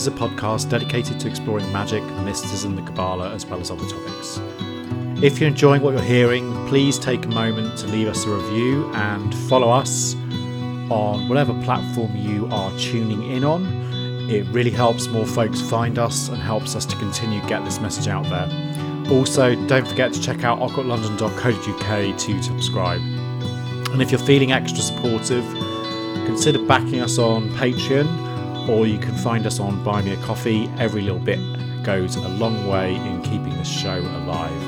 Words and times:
is 0.00 0.06
a 0.06 0.10
podcast 0.10 0.70
dedicated 0.70 1.20
to 1.20 1.28
exploring 1.28 1.70
magic, 1.72 2.02
mysticism, 2.24 2.74
the 2.74 2.80
Kabbalah, 2.80 3.34
as 3.34 3.44
well 3.44 3.60
as 3.60 3.70
other 3.70 3.86
topics. 3.86 4.40
If 5.22 5.38
you're 5.38 5.48
enjoying 5.48 5.82
what 5.82 5.92
you're 5.92 6.00
hearing, 6.02 6.50
please 6.68 6.98
take 6.98 7.26
a 7.26 7.28
moment 7.28 7.76
to 7.80 7.86
leave 7.86 8.08
us 8.08 8.24
a 8.24 8.30
review 8.30 8.90
and 8.94 9.34
follow 9.50 9.68
us 9.68 10.14
on 10.90 11.28
whatever 11.28 11.52
platform 11.64 12.16
you 12.16 12.48
are 12.50 12.70
tuning 12.78 13.30
in 13.30 13.44
on. 13.44 13.66
It 14.30 14.46
really 14.46 14.70
helps 14.70 15.06
more 15.08 15.26
folks 15.26 15.60
find 15.60 15.98
us 15.98 16.30
and 16.30 16.38
helps 16.38 16.74
us 16.74 16.86
to 16.86 16.96
continue 16.96 17.46
get 17.46 17.62
this 17.66 17.78
message 17.78 18.08
out 18.08 18.24
there. 18.24 18.48
Also, 19.12 19.54
don't 19.66 19.86
forget 19.86 20.14
to 20.14 20.22
check 20.22 20.44
out 20.44 20.60
occultlondon.co.uk 20.60 22.18
to 22.18 22.42
subscribe. 22.42 23.02
And 23.92 24.00
if 24.00 24.10
you're 24.10 24.20
feeling 24.20 24.50
extra 24.52 24.80
supportive, 24.80 25.44
consider 26.24 26.64
backing 26.64 27.00
us 27.00 27.18
on 27.18 27.50
Patreon 27.50 28.29
or 28.68 28.86
you 28.86 28.98
can 28.98 29.14
find 29.14 29.46
us 29.46 29.60
on 29.60 29.82
Buy 29.82 30.02
Me 30.02 30.12
a 30.12 30.16
Coffee. 30.18 30.68
Every 30.78 31.02
little 31.02 31.18
bit 31.18 31.38
goes 31.82 32.16
a 32.16 32.28
long 32.28 32.66
way 32.66 32.94
in 32.94 33.22
keeping 33.22 33.56
the 33.56 33.64
show 33.64 33.98
alive. 33.98 34.62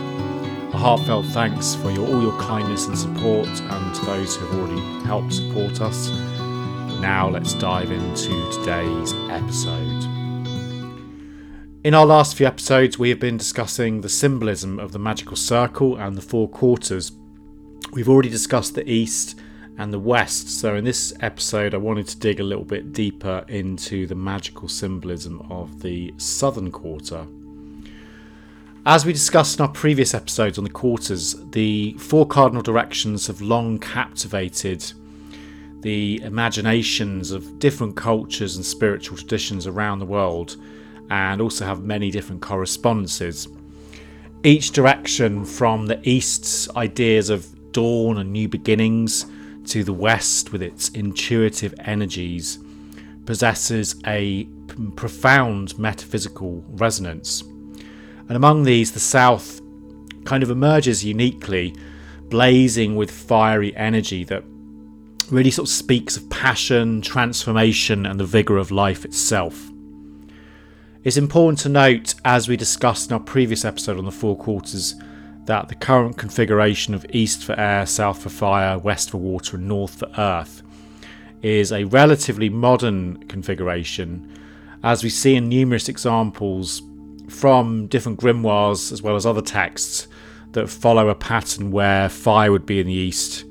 A 0.72 0.78
heartfelt 0.78 1.26
thanks 1.26 1.74
for 1.74 1.90
your, 1.90 2.06
all 2.06 2.22
your 2.22 2.38
kindness 2.40 2.86
and 2.86 2.96
support 2.96 3.48
and 3.48 3.94
to 3.94 4.04
those 4.06 4.36
who 4.36 4.46
have 4.46 4.58
already 4.58 5.04
helped 5.04 5.34
support 5.34 5.80
us. 5.80 6.08
Now 7.00 7.28
let's 7.28 7.54
dive 7.54 7.90
into 7.90 8.50
today's 8.52 9.12
episode. 9.30 10.04
In 11.84 11.94
our 11.94 12.06
last 12.06 12.36
few 12.36 12.46
episodes, 12.46 12.98
we 12.98 13.10
have 13.10 13.18
been 13.18 13.36
discussing 13.36 14.00
the 14.00 14.08
symbolism 14.08 14.78
of 14.78 14.92
the 14.92 14.98
magical 14.98 15.36
circle 15.36 15.96
and 15.96 16.16
the 16.16 16.22
four 16.22 16.48
quarters. 16.48 17.12
We've 17.92 18.08
already 18.08 18.28
discussed 18.28 18.74
the 18.74 18.88
East 18.88 19.38
and 19.78 19.92
the 19.92 19.98
West, 19.98 20.60
so 20.60 20.76
in 20.76 20.84
this 20.84 21.12
episode, 21.20 21.74
I 21.74 21.78
wanted 21.78 22.06
to 22.08 22.18
dig 22.18 22.40
a 22.40 22.44
little 22.44 22.64
bit 22.64 22.92
deeper 22.92 23.44
into 23.48 24.06
the 24.06 24.14
magical 24.14 24.68
symbolism 24.68 25.44
of 25.50 25.80
the 25.80 26.12
Southern 26.18 26.70
Quarter. 26.70 27.26
As 28.84 29.06
we 29.06 29.12
discussed 29.12 29.58
in 29.58 29.64
our 29.64 29.70
previous 29.70 30.12
episodes 30.12 30.58
on 30.58 30.64
the 30.64 30.70
quarters, 30.70 31.36
the 31.52 31.94
four 31.94 32.26
cardinal 32.26 32.62
directions 32.62 33.26
have 33.28 33.40
long 33.40 33.78
captivated 33.78 34.92
the 35.80 36.20
imaginations 36.22 37.30
of 37.30 37.58
different 37.58 37.96
cultures 37.96 38.56
and 38.56 38.64
spiritual 38.64 39.16
traditions 39.16 39.66
around 39.66 39.98
the 39.98 40.06
world 40.06 40.56
and 41.10 41.40
also 41.40 41.64
have 41.64 41.82
many 41.82 42.10
different 42.10 42.42
correspondences. 42.42 43.48
Each 44.44 44.70
direction, 44.70 45.44
from 45.44 45.86
the 45.86 46.00
East's 46.08 46.68
ideas 46.76 47.30
of 47.30 47.72
dawn 47.72 48.18
and 48.18 48.32
new 48.32 48.48
beginnings 48.48 49.26
to 49.66 49.84
the 49.84 49.92
West 49.92 50.52
with 50.52 50.62
its 50.62 50.88
intuitive 50.90 51.74
energies, 51.80 52.58
possesses 53.24 53.96
a 54.06 54.44
profound 54.96 55.78
metaphysical 55.78 56.64
resonance. 56.68 57.42
And 57.42 58.32
among 58.32 58.64
these, 58.64 58.92
the 58.92 59.00
South 59.00 59.60
kind 60.24 60.42
of 60.42 60.50
emerges 60.50 61.04
uniquely, 61.04 61.74
blazing 62.28 62.96
with 62.96 63.10
fiery 63.10 63.76
energy 63.76 64.24
that 64.24 64.44
really 65.30 65.50
sort 65.50 65.68
of 65.68 65.74
speaks 65.74 66.16
of 66.16 66.28
passion, 66.30 67.02
transformation, 67.02 68.06
and 68.06 68.18
the 68.18 68.24
vigour 68.24 68.56
of 68.58 68.70
life 68.70 69.04
itself. 69.04 69.70
It's 71.04 71.16
important 71.16 71.58
to 71.60 71.68
note, 71.68 72.14
as 72.24 72.48
we 72.48 72.56
discussed 72.56 73.10
in 73.10 73.14
our 73.14 73.20
previous 73.20 73.64
episode 73.64 73.98
on 73.98 74.04
the 74.04 74.12
Four 74.12 74.36
Quarters, 74.36 74.94
that 75.44 75.68
the 75.68 75.74
current 75.74 76.16
configuration 76.16 76.94
of 76.94 77.06
East 77.10 77.44
for 77.44 77.58
air, 77.58 77.86
South 77.86 78.22
for 78.22 78.28
fire, 78.28 78.78
West 78.78 79.10
for 79.10 79.18
water, 79.18 79.56
and 79.56 79.68
North 79.68 79.98
for 79.98 80.08
earth 80.18 80.62
is 81.42 81.72
a 81.72 81.84
relatively 81.84 82.48
modern 82.48 83.16
configuration, 83.24 84.30
as 84.84 85.02
we 85.02 85.10
see 85.10 85.34
in 85.34 85.48
numerous 85.48 85.88
examples 85.88 86.82
from 87.28 87.86
different 87.88 88.20
grimoires 88.20 88.92
as 88.92 89.02
well 89.02 89.16
as 89.16 89.26
other 89.26 89.42
texts 89.42 90.06
that 90.52 90.68
follow 90.68 91.08
a 91.08 91.14
pattern 91.14 91.70
where 91.70 92.08
fire 92.08 92.52
would 92.52 92.66
be 92.66 92.78
in 92.78 92.86
the 92.86 92.92
east 92.92 93.44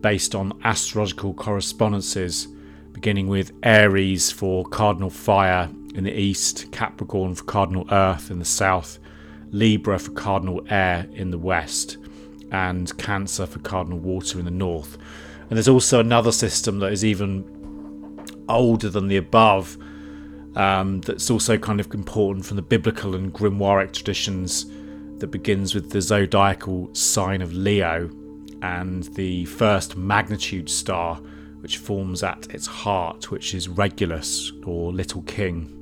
based 0.00 0.34
on 0.34 0.58
astrological 0.64 1.32
correspondences, 1.32 2.48
beginning 2.92 3.28
with 3.28 3.52
Aries 3.62 4.30
for 4.30 4.64
cardinal 4.64 5.10
fire 5.10 5.70
in 5.94 6.04
the 6.04 6.18
east, 6.18 6.70
Capricorn 6.72 7.34
for 7.34 7.44
cardinal 7.44 7.86
earth 7.90 8.30
in 8.30 8.38
the 8.38 8.44
south, 8.44 8.98
Libra 9.52 9.98
for 9.98 10.10
cardinal 10.12 10.64
air 10.68 11.06
in 11.12 11.30
the 11.30 11.38
west, 11.38 11.98
and 12.50 12.96
Cancer 12.98 13.46
for 13.46 13.60
cardinal 13.60 13.98
water 13.98 14.38
in 14.38 14.44
the 14.44 14.50
north. 14.50 14.98
And 15.48 15.56
there's 15.56 15.68
also 15.68 16.00
another 16.00 16.32
system 16.32 16.78
that 16.80 16.92
is 16.92 17.04
even 17.04 17.44
older 18.48 18.90
than 18.90 19.08
the 19.08 19.16
above, 19.18 19.78
um, 20.56 21.00
that's 21.02 21.30
also 21.30 21.56
kind 21.56 21.80
of 21.80 21.92
important 21.94 22.44
from 22.44 22.56
the 22.56 22.62
biblical 22.62 23.14
and 23.14 23.32
grimoire 23.32 23.90
traditions 23.92 24.66
that 25.18 25.28
begins 25.28 25.74
with 25.74 25.90
the 25.90 26.00
zodiacal 26.00 26.92
sign 26.94 27.40
of 27.40 27.52
Leo 27.54 28.10
and 28.60 29.04
the 29.14 29.44
first 29.46 29.96
magnitude 29.96 30.68
star, 30.68 31.16
which 31.60 31.78
forms 31.78 32.22
at 32.22 32.52
its 32.54 32.66
heart, 32.66 33.30
which 33.30 33.54
is 33.54 33.68
Regulus 33.68 34.52
or 34.64 34.92
Little 34.92 35.22
King, 35.22 35.81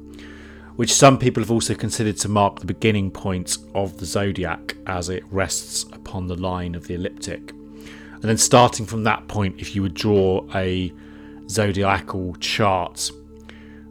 which 0.81 0.95
some 0.95 1.19
people 1.19 1.43
have 1.43 1.51
also 1.51 1.75
considered 1.75 2.17
to 2.17 2.27
mark 2.27 2.59
the 2.59 2.65
beginning 2.65 3.11
point 3.11 3.59
of 3.75 3.99
the 3.99 4.07
zodiac 4.07 4.75
as 4.87 5.11
it 5.11 5.23
rests 5.31 5.83
upon 5.93 6.27
the 6.27 6.35
line 6.35 6.75
of 6.75 6.87
the 6.87 6.95
ecliptic. 6.95 7.51
And 7.51 8.23
then, 8.23 8.39
starting 8.39 8.87
from 8.87 9.05
that 9.05 9.29
point, 9.29 9.61
if 9.61 9.77
you 9.77 9.83
would 9.83 9.93
draw 9.93 10.43
a 10.55 10.91
zodiacal 11.51 12.35
chart 12.37 13.11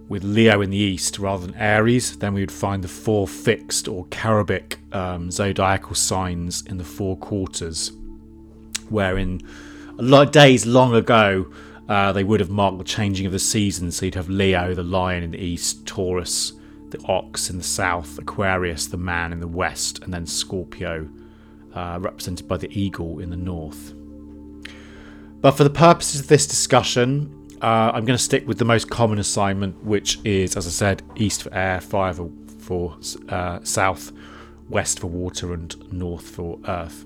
with 0.08 0.24
Leo 0.24 0.62
in 0.62 0.72
the 0.72 0.78
east 0.78 1.20
rather 1.20 1.46
than 1.46 1.56
Aries, 1.58 2.18
then 2.18 2.34
we 2.34 2.42
would 2.42 2.52
find 2.52 2.84
the 2.84 2.88
four 2.88 3.28
fixed 3.28 3.88
or 3.88 4.08
cherubic 4.08 4.80
um, 4.92 5.30
zodiacal 5.30 5.94
signs 5.94 6.64
in 6.66 6.80
the 6.80 6.84
four 6.84 7.16
quarters, 7.18 7.92
wherein 8.90 9.42
a 10.00 10.02
lot 10.02 10.26
of 10.26 10.34
days 10.34 10.66
long 10.66 10.96
ago 10.96 11.54
uh, 11.88 12.12
they 12.12 12.24
would 12.24 12.40
have 12.40 12.50
marked 12.50 12.80
the 12.80 12.84
changing 12.84 13.28
of 13.28 13.32
the 13.32 13.38
seasons. 13.38 13.98
So 13.98 14.08
you'd 14.08 14.16
have 14.16 14.28
Leo, 14.28 14.74
the 14.74 14.82
lion 14.82 15.22
in 15.22 15.30
the 15.30 15.40
east, 15.40 15.86
Taurus, 15.86 16.54
the 16.92 17.04
ox 17.06 17.50
in 17.50 17.58
the 17.58 17.64
south, 17.64 18.18
Aquarius, 18.18 18.88
the 18.88 18.98
man 18.98 19.32
in 19.34 19.40
the 19.40 19.48
west, 19.48 20.00
and 20.04 20.14
then 20.14 20.26
Scorpio, 20.26 21.10
uh, 21.74 21.98
represented 22.02 22.48
by 22.48 22.58
the 22.58 22.70
eagle 22.72 23.20
in 23.20 23.30
the 23.30 23.38
north. 23.38 23.94
But 25.42 25.52
for 25.52 25.64
the 25.64 25.70
purposes 25.70 26.22
of 26.22 26.28
this 26.28 26.46
discussion, 26.46 27.48
uh, 27.62 27.92
I'm 27.94 28.06
going 28.06 28.18
to 28.18 28.24
stick 28.24 28.48
with 28.48 28.58
the 28.58 28.66
most 28.66 28.90
common 28.90 29.20
assignment, 29.20 29.84
which 29.84 30.20
is, 30.26 30.58
as 30.58 30.68
I 30.68 30.70
said, 30.70 31.04
east 31.16 31.44
for 31.44 31.54
air, 31.54 31.80
fire 31.80 32.14
for, 32.14 32.30
for 32.60 32.98
uh, 33.30 33.60
south, 33.64 34.12
west 34.70 35.00
for 35.00 35.08
water, 35.08 35.54
and 35.54 35.92
north 35.92 36.28
for 36.28 36.60
earth. 36.68 37.06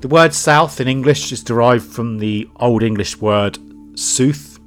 The 0.00 0.08
word 0.08 0.34
south 0.34 0.80
in 0.80 0.88
English 0.88 1.32
is 1.32 1.42
derived 1.42 1.86
from 1.86 2.18
the 2.18 2.48
Old 2.56 2.82
English 2.82 3.20
word 3.20 3.58
sooth, 3.94 4.58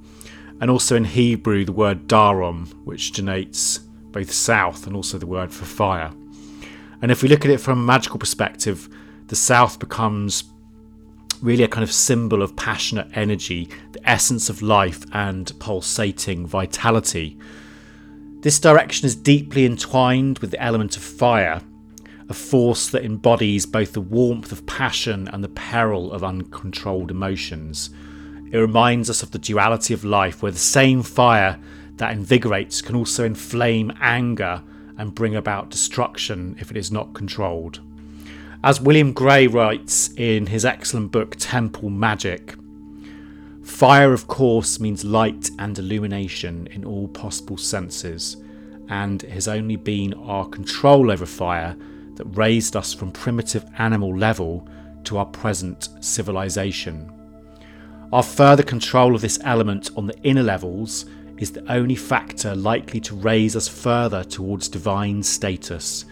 and 0.62 0.72
also 0.72 0.96
in 0.96 1.04
Hebrew 1.04 1.66
the 1.66 1.72
word 1.72 2.08
darom, 2.08 2.74
which 2.86 3.12
denotes 3.12 3.82
both 4.16 4.32
south 4.32 4.88
and 4.88 4.96
also 4.96 5.18
the 5.18 5.28
word 5.28 5.54
for 5.54 5.66
fire. 5.66 6.10
And 7.02 7.12
if 7.12 7.22
we 7.22 7.28
look 7.28 7.44
at 7.44 7.52
it 7.52 7.60
from 7.60 7.78
a 7.78 7.82
magical 7.84 8.18
perspective, 8.18 8.88
the 9.28 9.36
south 9.36 9.78
becomes 9.78 10.46
really 11.42 11.66
a 11.66 11.68
kind 11.68 11.84
of 11.84 11.92
symbol 11.92 12.42
of 12.42 12.56
passionate 12.56 13.10
energy, 13.14 13.70
the 13.92 14.10
essence 14.10 14.50
of 14.50 14.62
life, 14.62 15.04
and 15.12 15.52
pulsating 15.60 16.48
vitality. 16.48 17.38
This 18.40 18.58
direction 18.58 19.06
is 19.06 19.18
deeply 19.18 19.66
entwined 19.66 20.40
with 20.40 20.52
the 20.52 20.64
element 20.64 20.96
of 20.96 21.04
fire, 21.04 21.62
a 22.30 22.34
force 22.34 22.88
that 22.92 23.04
embodies 23.04 23.66
both 23.66 23.92
the 23.92 24.00
warmth 24.00 24.54
of 24.54 24.66
passion 24.66 25.28
and 25.28 25.44
the 25.44 25.50
peril 25.50 26.14
of 26.14 26.24
uncontrolled 26.24 27.12
emotions. 27.12 27.90
It 28.50 28.58
reminds 28.60 29.10
us 29.10 29.24
of 29.24 29.32
the 29.32 29.40
duality 29.40 29.94
of 29.94 30.06
life, 30.06 30.42
where 30.42 30.54
the 30.54 30.58
same 30.58 31.04
fire 31.04 31.60
that 31.98 32.12
invigorates 32.12 32.82
can 32.82 32.96
also 32.96 33.24
inflame 33.24 33.92
anger 34.00 34.62
and 34.98 35.16
bring 35.16 35.36
about 35.36 35.70
destruction 35.70 36.56
if 36.60 36.72
it 36.72 36.78
is 36.78 36.92
not 36.92 37.14
controlled. 37.14 37.80
As 38.64 38.82
William 38.82 39.14
Gray 39.14 39.48
writes 39.48 40.10
in 40.18 40.48
his 40.48 40.66
excellent 40.66 41.12
book 41.12 41.36
Temple 41.38 41.90
Magic, 41.90 42.56
fire, 43.64 44.14
of 44.14 44.28
course, 44.28 44.80
means 44.80 45.04
light 45.04 45.50
and 45.60 45.78
illumination 45.78 46.68
in 46.68 46.84
all 46.84 47.08
possible 47.08 47.58
senses, 47.58 48.38
and 48.90 49.24
it 49.24 49.32
has 49.32 49.48
only 49.48 49.76
been 49.76 50.14
our 50.16 50.48
control 50.48 51.12
over 51.12 51.26
fire 51.26 51.76
that 52.16 52.26
raised 52.26 52.76
us 52.76 52.94
from 52.94 53.12
primitive 53.12 53.66
animal 53.78 54.18
level 54.18 54.68
to 55.04 55.18
our 55.18 55.26
present 55.26 55.90
civilization. 56.02 57.12
Our 58.12 58.24
further 58.24 58.64
control 58.64 59.16
of 59.16 59.22
this 59.22 59.40
element 59.44 59.92
on 59.96 60.08
the 60.08 60.18
inner 60.24 60.44
levels 60.44 61.06
is 61.38 61.52
the 61.52 61.72
only 61.72 61.96
factor 61.96 62.56
likely 62.56 63.00
to 63.02 63.16
raise 63.16 63.56
us 63.56 63.68
further 63.68 64.24
towards 64.24 64.70
divine 64.70 65.22
status 65.22 66.06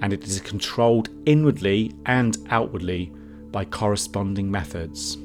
and 0.00 0.12
it 0.12 0.24
is 0.24 0.40
controlled 0.40 1.08
inwardly 1.26 1.94
and 2.06 2.38
outwardly 2.50 3.12
by 3.50 3.64
corresponding 3.64 4.50
methods. 4.50 5.18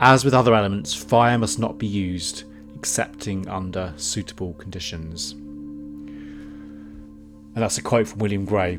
As 0.00 0.24
with 0.24 0.34
other 0.34 0.54
elements, 0.54 0.94
fire 0.94 1.38
must 1.38 1.58
not 1.58 1.78
be 1.78 1.86
used, 1.86 2.44
excepting 2.74 3.48
under 3.48 3.92
suitable 3.96 4.54
conditions. 4.54 5.32
And 5.32 7.54
that's 7.54 7.78
a 7.78 7.82
quote 7.82 8.08
from 8.08 8.20
William 8.20 8.44
Gray. 8.44 8.78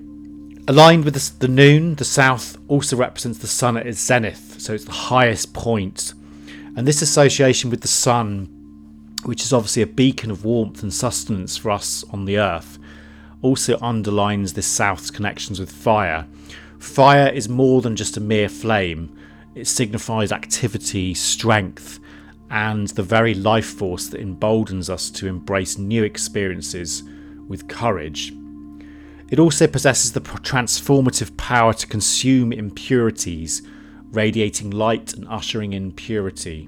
Aligned 0.68 1.06
with 1.06 1.40
the, 1.40 1.48
noon, 1.48 1.96
the 1.96 2.06
south 2.06 2.58
also 2.68 2.96
represents 2.96 3.40
the 3.40 3.48
sun 3.48 3.78
at 3.78 3.88
its 3.88 4.00
zenith, 4.00 4.60
so 4.60 4.74
it's 4.74 4.86
the 4.86 4.92
highest 4.92 5.54
point. 5.54 6.14
And 6.76 6.88
this 6.88 7.02
association 7.02 7.70
with 7.70 7.82
the 7.82 7.88
sun, 7.88 8.48
which 9.26 9.42
is 9.42 9.54
obviously 9.54 9.82
a 9.82 9.88
beacon 9.88 10.32
of 10.32 10.46
warmth 10.46 10.84
and 10.84 10.94
sustenance 10.94 11.58
for 11.58 11.72
us 11.72 12.04
on 12.12 12.26
the 12.26 12.38
earth, 12.38 12.80
also 13.42 13.78
underlines 13.82 14.54
this 14.54 14.68
south's 14.68 15.12
connections 15.12 15.60
with 15.60 15.72
fire. 15.72 16.28
Fire 16.80 17.28
is 17.28 17.50
more 17.50 17.82
than 17.82 17.96
just 17.96 18.18
a 18.18 18.22
mere 18.22 18.50
flame, 18.50 19.16
it 19.56 19.68
signifies 19.68 20.32
activity, 20.32 21.14
strength, 21.14 22.00
and 22.50 22.88
the 22.90 23.04
very 23.04 23.34
life 23.34 23.66
force 23.66 24.08
that 24.08 24.22
emboldens 24.22 24.90
us 24.90 25.10
to 25.10 25.28
embrace 25.28 25.78
new 25.78 26.04
experiences 26.04 27.04
with 27.48 27.68
courage. 27.68 28.34
It 29.30 29.40
also 29.40 29.68
possesses 29.68 30.12
the 30.12 30.22
transformative 30.22 31.36
power 31.38 31.74
to 31.74 31.88
consume 31.88 32.52
impurities, 32.52 33.62
radiating 34.12 34.72
light 34.72 35.14
and 35.14 35.26
ushering 35.30 35.72
in 35.72 35.94
purity. 35.94 36.68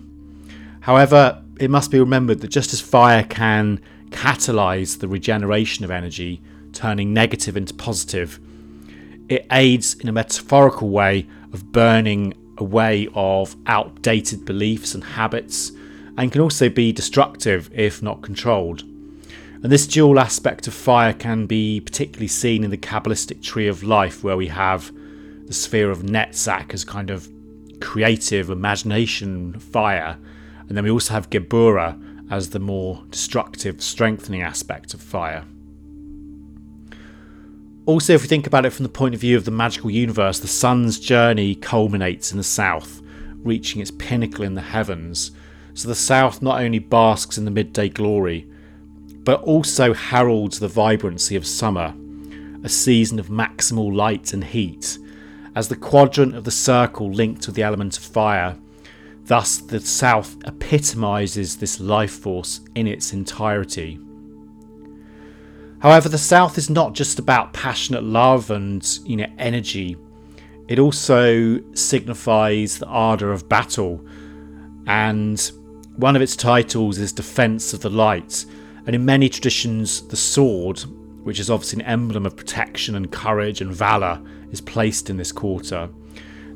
However, 0.80 1.43
it 1.60 1.70
must 1.70 1.92
be 1.92 2.00
remembered 2.00 2.42
that 2.42 2.50
just 2.50 2.74
as 2.74 2.82
fire 2.82 3.24
can 3.24 3.80
catalyse 4.10 5.00
the 5.00 5.08
regeneration 5.08 5.84
of 5.84 5.92
energy, 5.92 6.42
turning 6.72 7.14
negative 7.14 7.58
into 7.58 7.74
positive, 7.74 8.40
it 9.30 9.46
aids 9.52 9.96
in 9.96 10.10
a 10.10 10.12
metaphorical 10.12 10.90
way 10.90 11.28
of 11.54 11.72
burning 11.72 12.34
away 12.58 13.08
of 13.16 13.56
outdated 13.68 14.46
beliefs 14.46 14.94
and 14.94 15.04
habits, 15.04 15.72
and 16.18 16.32
can 16.32 16.42
also 16.42 16.70
be 16.70 16.92
destructive 16.92 17.70
if 17.74 18.02
not 18.02 18.22
controlled. 18.22 18.82
And 18.82 19.72
this 19.72 19.88
dual 19.88 20.20
aspect 20.20 20.68
of 20.68 20.74
fire 20.74 21.14
can 21.14 21.46
be 21.46 21.80
particularly 21.80 22.28
seen 22.28 22.64
in 22.64 22.70
the 22.70 22.78
Kabbalistic 22.78 23.42
tree 23.42 23.68
of 23.68 23.82
life, 23.82 24.24
where 24.24 24.38
we 24.38 24.48
have 24.48 24.92
the 25.48 25.54
sphere 25.54 25.90
of 25.90 26.04
Netzach 26.04 26.74
as 26.74 26.84
kind 26.84 27.10
of 27.10 27.30
creative 27.80 28.50
imagination 28.50 29.58
fire, 29.60 30.18
and 30.74 30.78
then 30.80 30.86
we 30.86 30.90
also 30.90 31.14
have 31.14 31.30
Geburah 31.30 32.32
as 32.32 32.50
the 32.50 32.60
more 32.60 33.04
destructive, 33.12 33.80
strengthening 33.80 34.42
aspect 34.42 34.96
of 34.96 35.02
fire. 35.04 35.46
Also, 37.86 38.14
if 38.14 38.24
we 38.24 38.28
think 38.28 38.48
about 38.48 38.66
it 38.66 38.72
from 38.72 38.82
the 38.82 38.90
point 38.90 39.14
of 39.14 39.22
view 39.22 39.38
of 39.38 39.46
the 39.46 39.52
magical 39.52 39.92
universe, 39.92 40.40
the 40.40 40.48
sun's 40.48 41.00
journey 41.00 41.54
culminates 41.54 42.32
in 42.32 42.40
the 42.40 42.44
south, 42.44 43.04
reaching 43.44 43.84
its 43.84 43.92
pinnacle 43.92 44.44
in 44.44 44.56
the 44.56 44.62
heavens. 44.62 45.30
So 45.76 45.88
the 45.88 45.94
south 45.94 46.42
not 46.42 46.60
only 46.60 46.80
basks 46.80 47.38
in 47.38 47.46
the 47.46 47.52
midday 47.52 47.88
glory, 47.88 48.50
but 49.24 49.44
also 49.44 49.94
heralds 49.94 50.58
the 50.58 50.68
vibrancy 50.68 51.36
of 51.36 51.46
summer, 51.46 51.94
a 52.64 52.70
season 52.70 53.20
of 53.20 53.28
maximal 53.28 53.96
light 53.96 54.34
and 54.34 54.44
heat, 54.44 54.98
as 55.54 55.68
the 55.68 55.76
quadrant 55.76 56.36
of 56.36 56.46
the 56.46 56.50
circle 56.50 57.12
linked 57.12 57.46
with 57.46 57.56
the 57.56 57.62
element 57.62 57.96
of 57.96 58.04
fire. 58.04 58.58
Thus, 59.26 59.58
the 59.58 59.80
south 59.80 60.36
epitomises 60.46 61.58
this 61.58 61.80
life 61.80 62.12
force 62.12 62.60
in 62.76 62.88
its 62.88 63.14
entirety. 63.14 64.00
However, 65.80 66.10
the 66.10 66.18
south 66.18 66.58
is 66.58 66.70
not 66.70 66.94
just 66.94 67.20
about 67.20 67.54
passionate 67.54 68.04
love 68.04 68.52
and 68.52 68.86
you 69.06 69.18
know 69.18 69.28
energy. 69.38 69.98
It 70.68 70.80
also 70.80 71.60
signifies 71.74 72.80
the 72.80 72.86
ardour 72.88 73.32
of 73.32 73.50
battle, 73.50 74.06
and 74.88 75.40
one 75.98 76.16
of 76.16 76.22
its 76.22 76.36
titles 76.36 76.98
is 76.98 77.12
Defence 77.12 77.74
of 77.74 77.82
the 77.82 77.90
Light, 77.90 78.46
and 78.86 78.96
in 78.96 79.06
many 79.06 79.30
traditions, 79.30 80.08
the 80.08 80.16
sword, 80.16 80.80
which 81.24 81.40
is 81.40 81.50
obviously 81.50 81.82
an 81.82 81.88
emblem 81.88 82.26
of 82.26 82.36
protection 82.36 82.96
and 82.96 83.12
courage 83.12 83.62
and 83.62 83.74
valour, 83.74 84.22
is 84.52 84.62
placed 84.62 85.10
in 85.10 85.18
this 85.18 85.32
quarter. 85.32 85.90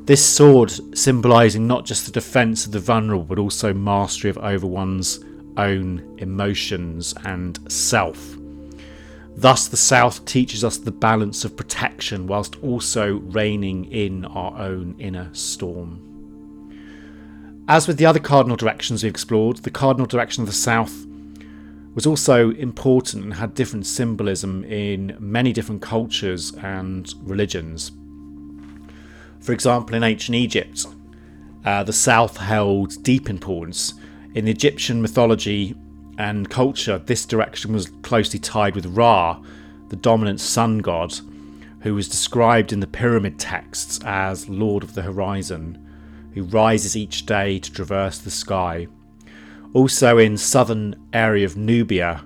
This 0.08 0.26
sword 0.26 0.72
symbolising 0.96 1.66
not 1.66 1.84
just 1.84 2.06
the 2.06 2.12
defence 2.12 2.64
of 2.64 2.72
the 2.72 2.80
vulnerable, 2.80 3.26
but 3.26 3.38
also 3.38 3.74
mastery 3.74 4.30
of 4.30 4.38
over 4.38 4.66
one's 4.66 5.22
own 5.58 6.16
emotions 6.16 7.12
and 7.26 7.58
self. 7.70 8.38
Thus, 9.36 9.68
the 9.68 9.76
South 9.76 10.24
teaches 10.24 10.64
us 10.64 10.78
the 10.78 10.90
balance 10.90 11.44
of 11.44 11.58
protection 11.58 12.26
whilst 12.26 12.56
also 12.62 13.16
reining 13.16 13.84
in 13.92 14.24
our 14.24 14.58
own 14.58 14.94
inner 14.98 15.28
storm. 15.34 16.00
As 17.68 17.86
with 17.86 17.98
the 17.98 18.06
other 18.06 18.18
cardinal 18.18 18.56
directions 18.56 19.02
we 19.02 19.10
explored, 19.10 19.58
the 19.58 19.70
cardinal 19.70 20.06
direction 20.06 20.42
of 20.42 20.46
the 20.48 20.54
South 20.54 21.04
was 21.94 22.06
also 22.06 22.52
important 22.52 23.24
and 23.24 23.34
had 23.34 23.52
different 23.52 23.84
symbolism 23.84 24.64
in 24.64 25.18
many 25.20 25.52
different 25.52 25.82
cultures 25.82 26.54
and 26.62 27.12
religions. 27.24 27.92
For 29.48 29.54
example, 29.54 29.94
in 29.94 30.02
ancient 30.02 30.34
Egypt, 30.34 30.84
uh, 31.64 31.82
the 31.82 31.90
south 31.94 32.36
held 32.36 33.02
deep 33.02 33.30
importance. 33.30 33.94
In 34.34 34.46
Egyptian 34.46 35.00
mythology 35.00 35.74
and 36.18 36.50
culture, 36.50 36.98
this 36.98 37.24
direction 37.24 37.72
was 37.72 37.90
closely 38.02 38.38
tied 38.38 38.74
with 38.74 38.84
Ra, 38.84 39.40
the 39.88 39.96
dominant 39.96 40.40
sun 40.40 40.80
god, 40.80 41.14
who 41.80 41.94
was 41.94 42.10
described 42.10 42.74
in 42.74 42.80
the 42.80 42.86
pyramid 42.86 43.38
texts 43.38 43.98
as 44.04 44.50
Lord 44.50 44.82
of 44.82 44.92
the 44.92 45.00
Horizon, 45.00 45.78
who 46.34 46.42
rises 46.42 46.94
each 46.94 47.24
day 47.24 47.58
to 47.58 47.72
traverse 47.72 48.18
the 48.18 48.30
sky 48.30 48.86
also 49.72 50.18
in 50.18 50.36
southern 50.36 50.94
area 51.14 51.46
of 51.46 51.56
Nubia, 51.56 52.22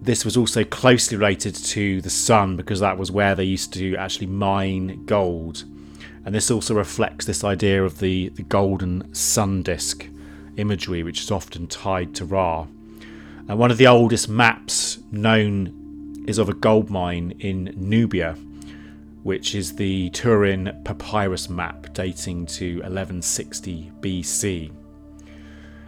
this 0.00 0.24
was 0.24 0.38
also 0.38 0.64
closely 0.64 1.18
related 1.18 1.54
to 1.54 2.00
the 2.00 2.08
sun 2.08 2.56
because 2.56 2.80
that 2.80 2.96
was 2.96 3.12
where 3.12 3.34
they 3.34 3.44
used 3.44 3.74
to 3.74 3.94
actually 3.96 4.28
mine 4.28 5.04
gold. 5.04 5.64
And 6.24 6.34
this 6.34 6.50
also 6.50 6.74
reflects 6.74 7.24
this 7.24 7.44
idea 7.44 7.82
of 7.82 8.00
the, 8.00 8.28
the 8.30 8.42
golden 8.42 9.14
sun 9.14 9.62
disk 9.62 10.06
imagery, 10.56 11.02
which 11.02 11.20
is 11.20 11.30
often 11.30 11.66
tied 11.66 12.14
to 12.16 12.24
Ra. 12.24 12.66
And 13.48 13.58
one 13.58 13.70
of 13.70 13.78
the 13.78 13.86
oldest 13.86 14.28
maps 14.28 14.98
known 15.10 16.24
is 16.26 16.38
of 16.38 16.48
a 16.48 16.54
gold 16.54 16.90
mine 16.90 17.34
in 17.38 17.72
Nubia, 17.76 18.36
which 19.22 19.54
is 19.54 19.76
the 19.76 20.10
Turin 20.10 20.82
papyrus 20.84 21.48
map 21.48 21.94
dating 21.94 22.46
to 22.46 22.76
1160 22.76 23.92
BC. 24.00 24.70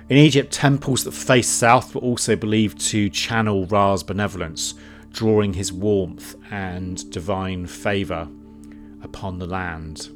In 0.08 0.16
Egypt, 0.16 0.52
temples 0.52 1.04
that 1.04 1.12
face 1.12 1.48
south 1.48 1.94
were 1.94 2.00
also 2.00 2.34
believed 2.34 2.80
to 2.88 3.08
channel 3.10 3.66
Ra's 3.66 4.02
benevolence, 4.02 4.74
drawing 5.12 5.52
his 5.52 5.72
warmth 5.72 6.34
and 6.50 7.08
divine 7.10 7.66
favour 7.66 8.26
upon 9.02 9.38
the 9.38 9.46
land. 9.46 10.08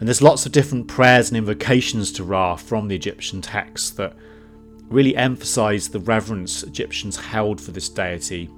And 0.00 0.08
there's 0.08 0.22
lots 0.22 0.46
of 0.46 0.52
different 0.52 0.88
prayers 0.88 1.28
and 1.28 1.36
invocations 1.36 2.10
to 2.12 2.24
Ra 2.24 2.56
from 2.56 2.88
the 2.88 2.96
Egyptian 2.96 3.42
texts 3.42 3.90
that 3.90 4.16
really 4.88 5.14
emphasize 5.14 5.88
the 5.88 6.00
reverence 6.00 6.62
Egyptians 6.62 7.16
held 7.16 7.60
for 7.60 7.70
this 7.72 7.90
deity. 7.90 8.48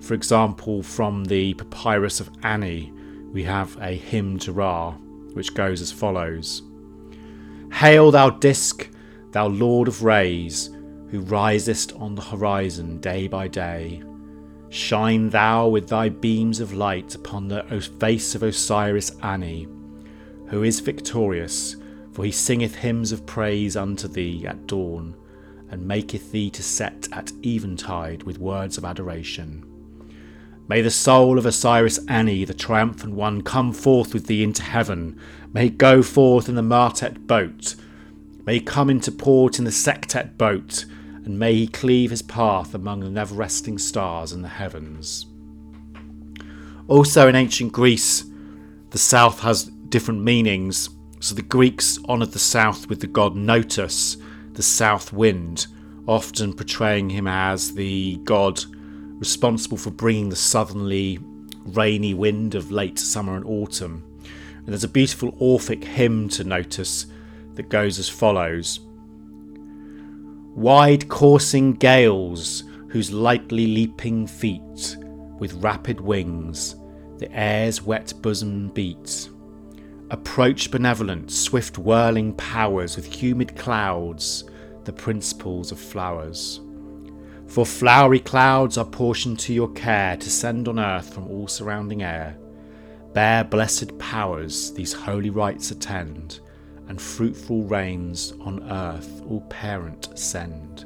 For 0.00 0.14
example, 0.14 0.82
from 0.82 1.24
the 1.24 1.54
Papyrus 1.54 2.18
of 2.18 2.30
Ani, 2.42 2.92
we 3.32 3.44
have 3.44 3.76
a 3.80 3.92
hymn 3.92 4.40
to 4.40 4.52
Ra, 4.52 4.90
which 5.34 5.54
goes 5.54 5.80
as 5.80 5.92
follows 5.92 6.62
Hail, 7.72 8.10
thou 8.10 8.30
disk 8.30 8.90
thou 9.30 9.46
Lord 9.46 9.86
of 9.86 10.02
rays, 10.02 10.68
who 11.10 11.20
risest 11.20 11.92
on 11.92 12.16
the 12.16 12.22
horizon 12.22 13.00
day 13.00 13.28
by 13.28 13.46
day. 13.46 14.02
Shine 14.68 15.30
thou 15.30 15.68
with 15.68 15.88
thy 15.88 16.08
beams 16.08 16.58
of 16.58 16.74
light 16.74 17.14
upon 17.14 17.46
the 17.46 17.62
face 18.00 18.34
of 18.34 18.42
Osiris 18.42 19.12
Ani, 19.22 19.68
who 20.52 20.62
is 20.62 20.80
victorious, 20.80 21.76
for 22.12 22.24
he 22.24 22.30
singeth 22.30 22.76
hymns 22.76 23.10
of 23.10 23.24
praise 23.24 23.74
unto 23.74 24.06
thee 24.06 24.46
at 24.46 24.66
dawn, 24.66 25.16
and 25.70 25.88
maketh 25.88 26.30
thee 26.30 26.50
to 26.50 26.62
set 26.62 27.08
at 27.10 27.32
eventide 27.42 28.22
with 28.24 28.38
words 28.38 28.76
of 28.76 28.84
adoration. 28.84 29.64
May 30.68 30.82
the 30.82 30.90
soul 30.90 31.38
of 31.38 31.46
Osiris 31.46 31.98
Ani, 32.06 32.44
the 32.44 32.52
triumphant 32.52 33.14
one, 33.14 33.40
come 33.40 33.72
forth 33.72 34.12
with 34.12 34.26
thee 34.26 34.44
into 34.44 34.62
heaven. 34.62 35.18
May 35.54 35.64
he 35.64 35.70
go 35.70 36.02
forth 36.02 36.50
in 36.50 36.54
the 36.54 36.62
Matet 36.62 37.26
boat, 37.26 37.74
May 38.44 38.54
he 38.54 38.60
come 38.60 38.90
into 38.90 39.10
port 39.10 39.58
in 39.58 39.64
the 39.64 39.70
Sektet 39.70 40.36
boat, 40.36 40.84
and 41.24 41.38
may 41.38 41.54
he 41.54 41.66
cleave 41.66 42.10
his 42.10 42.22
path 42.22 42.74
among 42.74 43.00
the 43.00 43.10
never 43.10 43.34
resting 43.34 43.78
stars 43.78 44.32
in 44.32 44.42
the 44.42 44.48
heavens. 44.48 45.26
Also, 46.88 47.26
in 47.26 47.36
ancient 47.36 47.72
Greece, 47.72 48.24
the 48.90 48.98
south 48.98 49.40
has 49.40 49.70
different 49.92 50.22
meanings. 50.22 50.90
So, 51.20 51.36
the 51.36 51.42
Greeks 51.42 52.00
honoured 52.08 52.32
the 52.32 52.40
south 52.40 52.88
with 52.88 53.00
the 53.00 53.06
god 53.06 53.36
Notus, 53.36 54.16
the 54.54 54.62
south 54.62 55.12
wind, 55.12 55.68
often 56.08 56.54
portraying 56.54 57.10
him 57.10 57.28
as 57.28 57.74
the 57.74 58.16
god 58.24 58.60
responsible 59.20 59.76
for 59.76 59.90
bringing 59.92 60.30
the 60.30 60.36
southerly, 60.36 61.20
rainy 61.64 62.14
wind 62.14 62.56
of 62.56 62.72
late 62.72 62.98
summer 62.98 63.36
and 63.36 63.44
autumn. 63.44 64.02
And 64.56 64.68
there's 64.68 64.82
a 64.82 64.88
beautiful 64.88 65.36
Orphic 65.38 65.84
hymn 65.84 66.28
to 66.30 66.42
Notus 66.42 67.06
that 67.54 67.68
goes 67.68 68.00
as 68.00 68.08
follows 68.08 68.80
Wide 70.54 71.08
coursing 71.08 71.74
gales, 71.74 72.64
whose 72.88 73.12
lightly 73.12 73.66
leaping 73.66 74.26
feet, 74.26 74.96
with 75.38 75.52
rapid 75.62 76.00
wings, 76.00 76.76
the 77.18 77.30
air's 77.32 77.82
wet 77.82 78.12
bosom 78.22 78.68
beat. 78.68 79.28
Approach 80.12 80.70
benevolent, 80.70 81.30
swift 81.30 81.78
whirling 81.78 82.34
powers 82.34 82.96
with 82.96 83.06
humid 83.06 83.56
clouds, 83.56 84.44
the 84.84 84.92
principles 84.92 85.72
of 85.72 85.78
flowers. 85.78 86.60
For 87.46 87.64
flowery 87.64 88.20
clouds 88.20 88.76
are 88.76 88.84
portioned 88.84 89.38
to 89.40 89.54
your 89.54 89.72
care 89.72 90.18
to 90.18 90.28
send 90.28 90.68
on 90.68 90.78
earth 90.78 91.14
from 91.14 91.28
all 91.28 91.48
surrounding 91.48 92.02
air. 92.02 92.36
Bear 93.14 93.42
blessed 93.42 93.98
powers 93.98 94.74
these 94.74 94.92
holy 94.92 95.30
rites 95.30 95.70
attend, 95.70 96.40
and 96.88 97.00
fruitful 97.00 97.62
rains 97.62 98.34
on 98.42 98.70
earth 98.70 99.22
all 99.26 99.40
parent 99.48 100.10
send. 100.18 100.84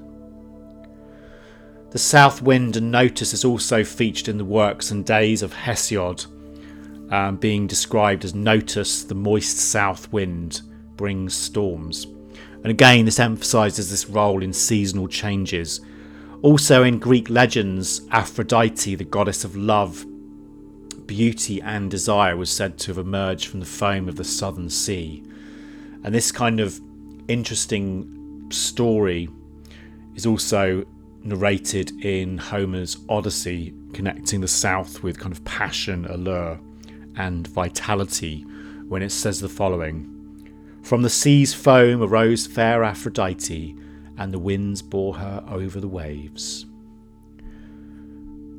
The 1.91 1.99
south 1.99 2.43
wind 2.43 2.77
and 2.77 2.93
notus 2.93 3.35
is 3.35 3.45
also 3.45 3.83
featured 3.83 4.29
in 4.29 4.39
the 4.39 4.45
works 4.45 4.93
and 4.93 5.05
days 5.05 5.43
of 5.43 5.53
Hesiod, 5.53 6.27
um, 7.11 7.37
being 7.37 7.67
described 7.67 8.25
as 8.25 8.35
notus, 8.35 9.05
the 9.05 9.15
moist 9.15 9.59
south 9.59 10.13
wind, 10.13 10.63
brings 10.97 11.35
storms. 11.35 12.07
And 12.57 12.67
again, 12.67 13.05
this 13.05 13.21
emphasises 13.21 13.91
this 13.91 14.09
role 14.09 14.43
in 14.43 14.53
seasonal 14.53 15.09
changes. 15.09 15.81
Also, 16.43 16.83
in 16.83 16.99
Greek 16.99 17.31
legends, 17.31 18.03
Aphrodite, 18.11 18.95
the 18.95 19.05
goddess 19.05 19.45
of 19.45 19.57
love, 19.57 20.05
beauty, 21.07 21.61
and 21.63 21.91
desire, 21.91 22.37
was 22.37 22.51
said 22.51 22.79
to 22.79 22.91
have 22.91 22.99
emerged 22.99 23.49
from 23.49 23.61
the 23.61 23.67
foam 23.67 24.09
of 24.09 24.17
the 24.17 24.25
southern 24.25 24.69
sea. 24.69 25.23
And 26.03 26.15
this 26.15 26.33
kind 26.33 26.61
of 26.61 26.81
interesting 27.29 28.49
story 28.51 29.29
is 30.15 30.27
also 30.27 30.85
narrated 31.23 32.05
in 32.05 32.39
Homer's 32.39 32.97
Odyssey, 33.09 33.75
connecting 33.93 34.41
the 34.41 34.49
south 34.49 35.03
with 35.03 35.19
kind 35.19 35.33
of 35.33 35.45
passion, 35.45 36.05
allure, 36.07 36.59
and 37.17 37.47
vitality, 37.47 38.43
when 38.89 39.03
it 39.03 39.11
says 39.11 39.41
the 39.41 39.49
following 39.49 40.13
From 40.83 41.03
the 41.03 41.11
sea's 41.11 41.55
foam 41.55 42.03
arose 42.03 42.47
fair 42.47 42.85
Aphrodite, 42.85 43.77
and 44.19 44.33
the 44.33 44.39
winds 44.39 44.83
bore 44.83 45.17
her 45.17 45.45
over 45.49 45.81
the 45.81 45.89
waves. 45.89 46.67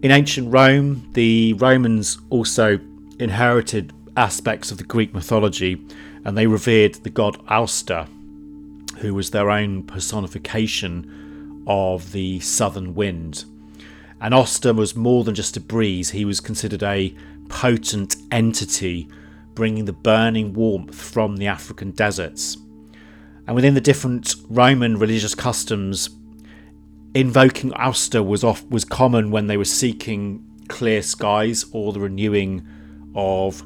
In 0.02 0.12
ancient 0.12 0.54
Rome, 0.54 1.10
the 1.14 1.54
Romans 1.54 2.20
also 2.30 2.80
inherited 3.20 3.94
aspects 4.16 4.72
of 4.72 4.78
the 4.78 4.84
Greek 4.84 5.14
mythology 5.14 5.82
and 6.24 6.38
they 6.38 6.46
revered 6.46 6.96
the 6.96 7.10
god 7.10 7.40
Auster, 7.48 8.06
who 9.00 9.14
was 9.14 9.32
their 9.32 9.50
own 9.50 9.84
personification 9.84 11.64
of 11.66 12.12
the 12.12 12.40
southern 12.42 12.94
wind. 12.96 13.46
And 14.20 14.34
Auster 14.34 14.74
was 14.74 14.96
more 14.96 15.24
than 15.24 15.36
just 15.36 15.56
a 15.56 15.62
breeze, 15.62 16.10
he 16.10 16.26
was 16.26 16.40
considered 16.40 16.84
a 16.84 17.16
potent 17.50 18.16
entity 18.32 19.08
bringing 19.54 19.86
the 19.86 19.94
burning 19.94 20.54
warmth 20.54 20.96
from 20.96 21.38
the 21.38 21.48
African 21.48 21.92
deserts. 21.92 22.58
And 23.48 23.56
within 23.56 23.74
the 23.74 23.82
different 23.82 24.36
Roman 24.50 25.00
religious 25.00 25.34
customs, 25.34 26.10
invoking 27.14 27.74
Auster 27.74 28.22
was 28.22 28.44
off 28.44 28.64
was 28.70 28.86
common 28.86 29.32
when 29.32 29.48
they 29.48 29.58
were 29.58 29.66
seeking 29.66 30.44
clear 30.68 31.02
skies 31.02 31.66
or 31.72 31.94
the 31.94 32.00
renewing 32.00 32.68
of 33.16 33.64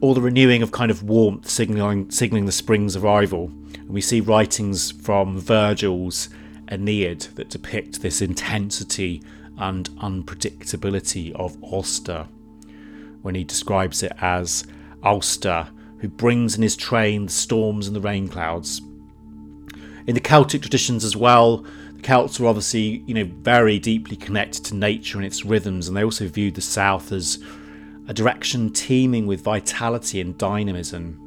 or 0.00 0.14
the 0.16 0.20
renewing 0.20 0.62
of 0.62 0.72
kind 0.72 0.90
of 0.90 1.04
warmth 1.04 1.48
signaling 1.48 2.10
signaling 2.10 2.46
the 2.46 2.52
spring's 2.52 2.96
arrival. 2.96 3.52
And 3.76 3.90
we 3.90 4.00
see 4.00 4.20
writings 4.20 4.90
from 4.90 5.38
Virgil's 5.38 6.28
Aeneid 6.68 7.20
that 7.36 7.50
depict 7.50 8.02
this 8.02 8.20
intensity 8.20 9.22
and 9.58 9.90
unpredictability 9.96 11.32
of 11.32 11.56
Auster, 11.62 12.26
when 13.22 13.34
he 13.34 13.44
describes 13.44 14.02
it 14.02 14.12
as 14.20 14.66
Auster, 15.02 15.68
who 15.98 16.08
brings 16.08 16.56
in 16.56 16.62
his 16.62 16.76
train 16.76 17.26
the 17.26 17.32
storms 17.32 17.86
and 17.86 17.94
the 17.94 18.00
rain 18.00 18.28
clouds. 18.28 18.80
In 20.06 20.14
the 20.14 20.20
Celtic 20.20 20.62
traditions 20.62 21.04
as 21.04 21.16
well, 21.16 21.64
the 21.92 22.02
Celts 22.02 22.40
were 22.40 22.48
obviously, 22.48 23.04
you 23.06 23.14
know, 23.14 23.24
very 23.24 23.78
deeply 23.78 24.16
connected 24.16 24.64
to 24.64 24.74
nature 24.74 25.18
and 25.18 25.26
its 25.26 25.44
rhythms, 25.44 25.86
and 25.86 25.96
they 25.96 26.02
also 26.02 26.26
viewed 26.26 26.56
the 26.56 26.60
South 26.60 27.12
as 27.12 27.38
a 28.08 28.14
direction 28.14 28.72
teeming 28.72 29.26
with 29.26 29.42
vitality 29.42 30.20
and 30.20 30.36
dynamism. 30.36 31.18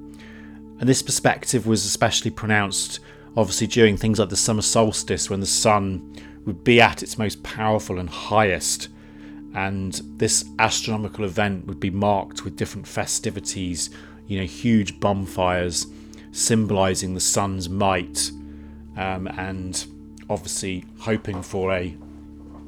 And 0.79 0.89
this 0.89 1.01
perspective 1.01 1.65
was 1.65 1.86
especially 1.86 2.32
pronounced, 2.32 3.00
obviously, 3.38 3.67
during 3.67 3.96
things 3.96 4.20
like 4.20 4.27
the 4.27 4.36
summer 4.36 4.62
solstice 4.62 5.29
when 5.29 5.39
the 5.39 5.46
sun 5.46 6.13
would 6.46 6.64
be 6.64 6.80
at 6.80 7.04
its 7.04 7.18
most 7.18 7.44
powerful 7.44 8.00
and 8.00 8.10
highest. 8.10 8.90
And 9.54 9.94
this 10.18 10.46
astronomical 10.60 11.25
event 11.25 11.66
would 11.66 11.80
be 11.80 11.90
marked 11.90 12.44
with 12.44 12.58
different 12.58 12.88
festivities, 12.88 13.90
you 14.28 14.40
know, 14.40 14.46
huge 14.46 15.00
bonfires 15.00 15.88
symbolizing 16.36 17.14
the 17.14 17.20
sun's 17.20 17.70
might, 17.70 18.30
um, 18.98 19.28
and 19.38 19.86
obviously 20.30 20.84
hoping 21.00 21.42
for 21.42 21.72
a, 21.72 21.96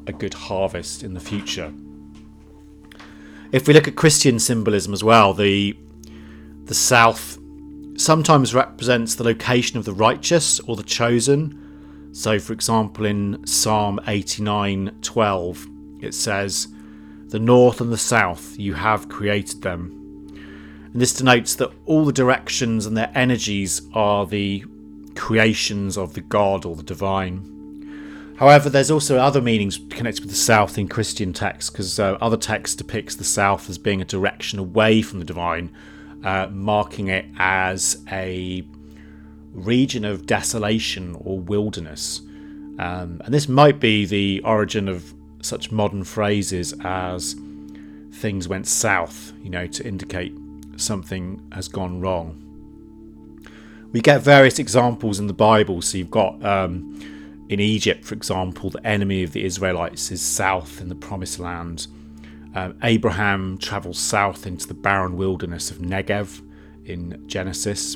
a 0.07 0.13
good 0.13 0.33
harvest 0.33 1.03
in 1.03 1.13
the 1.13 1.19
future. 1.19 1.73
If 3.51 3.67
we 3.67 3.73
look 3.73 3.87
at 3.87 3.95
Christian 3.95 4.39
symbolism 4.39 4.93
as 4.93 5.03
well, 5.03 5.33
the 5.33 5.77
the 6.63 6.73
south 6.73 7.37
sometimes 7.97 8.53
represents 8.53 9.15
the 9.15 9.23
location 9.23 9.77
of 9.77 9.85
the 9.85 9.93
righteous 9.93 10.59
or 10.61 10.75
the 10.75 10.83
chosen, 10.83 11.66
so, 12.11 12.39
for 12.39 12.53
example, 12.53 13.05
in 13.05 13.45
Psalm 13.45 13.99
89:12, 14.07 15.67
it 16.01 16.13
says, 16.13 16.67
"The 17.29 17.39
north 17.39 17.81
and 17.81 17.91
the 17.91 17.97
south 17.97 18.55
you 18.57 18.73
have 18.73 19.09
created 19.09 19.61
them." 19.61 19.93
And 20.91 21.01
this 21.01 21.13
denotes 21.13 21.55
that 21.55 21.71
all 21.85 22.05
the 22.05 22.13
directions 22.13 22.85
and 22.85 22.97
their 22.97 23.11
energies 23.13 23.81
are 23.93 24.25
the 24.25 24.63
creations 25.15 25.97
of 25.97 26.13
the 26.13 26.21
God 26.21 26.65
or 26.65 26.75
the 26.75 26.83
divine. 26.83 27.53
However, 28.37 28.69
there's 28.69 28.91
also 28.91 29.17
other 29.17 29.41
meanings 29.41 29.79
connected 29.89 30.21
with 30.21 30.29
the 30.29 30.37
south 30.37 30.77
in 30.77 30.87
Christian 30.87 31.33
texts, 31.33 31.71
because 31.71 31.99
uh, 31.99 32.17
other 32.21 32.37
texts 32.37 32.75
depicts 32.75 33.15
the 33.15 33.23
south 33.23 33.69
as 33.69 33.79
being 33.79 33.99
a 33.99 34.05
direction 34.05 34.59
away 34.59 35.01
from 35.01 35.19
the 35.19 35.25
divine, 35.25 35.71
uh, 36.23 36.47
marking 36.51 37.07
it 37.07 37.25
as 37.39 38.03
a 38.11 38.61
region 39.57 40.05
of 40.05 40.25
desolation 40.25 41.15
or 41.19 41.39
wilderness. 41.39 42.21
Um, 42.79 43.21
and 43.25 43.33
this 43.33 43.49
might 43.49 43.79
be 43.79 44.05
the 44.05 44.41
origin 44.45 44.87
of 44.87 45.13
such 45.41 45.71
modern 45.71 46.03
phrases 46.03 46.73
as 46.83 47.35
things 48.11 48.47
went 48.47 48.67
south, 48.67 49.33
you 49.43 49.49
know, 49.49 49.67
to 49.67 49.85
indicate 49.85 50.33
something 50.75 51.41
has 51.51 51.67
gone 51.67 51.99
wrong. 51.99 52.43
We 53.91 54.01
get 54.01 54.21
various 54.21 54.59
examples 54.59 55.19
in 55.19 55.27
the 55.27 55.33
Bible. 55.33 55.81
So 55.81 55.97
you've 55.97 56.11
got 56.11 56.43
um, 56.45 56.99
in 57.49 57.59
Egypt, 57.59 58.05
for 58.05 58.13
example, 58.13 58.69
the 58.69 58.85
enemy 58.85 59.23
of 59.23 59.31
the 59.31 59.43
Israelites 59.43 60.11
is 60.11 60.21
south 60.21 60.81
in 60.81 60.89
the 60.89 60.95
promised 60.95 61.39
land. 61.39 61.87
Um, 62.53 62.77
Abraham 62.83 63.57
travels 63.57 63.97
south 63.97 64.45
into 64.45 64.67
the 64.67 64.73
barren 64.73 65.15
wilderness 65.15 65.71
of 65.71 65.77
Negev 65.77 66.41
in 66.85 67.23
Genesis. 67.27 67.95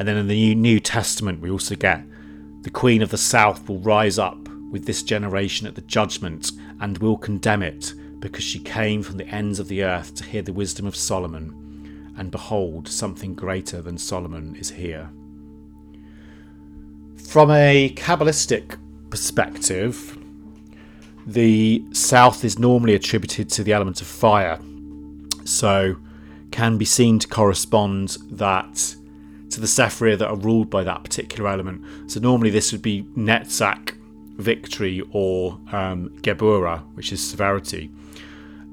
And 0.00 0.08
then 0.08 0.16
in 0.16 0.28
the 0.28 0.54
New 0.54 0.80
Testament, 0.80 1.42
we 1.42 1.50
also 1.50 1.76
get 1.76 2.02
the 2.62 2.70
Queen 2.70 3.02
of 3.02 3.10
the 3.10 3.18
South 3.18 3.68
will 3.68 3.80
rise 3.80 4.18
up 4.18 4.48
with 4.70 4.86
this 4.86 5.02
generation 5.02 5.66
at 5.66 5.74
the 5.74 5.82
judgment 5.82 6.52
and 6.80 6.96
will 6.96 7.18
condemn 7.18 7.62
it, 7.62 7.92
because 8.18 8.42
she 8.42 8.60
came 8.60 9.02
from 9.02 9.18
the 9.18 9.28
ends 9.28 9.58
of 9.58 9.68
the 9.68 9.84
earth 9.84 10.14
to 10.14 10.24
hear 10.24 10.40
the 10.40 10.54
wisdom 10.54 10.86
of 10.86 10.96
Solomon. 10.96 12.14
And 12.16 12.30
behold, 12.30 12.88
something 12.88 13.34
greater 13.34 13.82
than 13.82 13.98
Solomon 13.98 14.56
is 14.56 14.70
here. 14.70 15.10
From 17.28 17.50
a 17.50 17.92
Kabbalistic 17.94 18.78
perspective, 19.10 20.16
the 21.26 21.84
south 21.92 22.42
is 22.42 22.58
normally 22.58 22.94
attributed 22.94 23.50
to 23.50 23.62
the 23.62 23.74
element 23.74 24.00
of 24.00 24.06
fire, 24.06 24.60
so 25.44 25.96
can 26.52 26.78
be 26.78 26.86
seen 26.86 27.18
to 27.18 27.28
correspond 27.28 28.16
that 28.30 28.96
to 29.50 29.60
the 29.60 29.66
Sephirah 29.66 30.18
that 30.18 30.28
are 30.28 30.36
ruled 30.36 30.70
by 30.70 30.84
that 30.84 31.02
particular 31.04 31.50
element. 31.50 32.10
So 32.10 32.20
normally 32.20 32.50
this 32.50 32.72
would 32.72 32.82
be 32.82 33.02
Netzach, 33.16 33.94
victory, 34.36 35.02
or 35.12 35.58
um, 35.72 36.10
Geburah, 36.22 36.82
which 36.94 37.12
is 37.12 37.26
severity. 37.26 37.90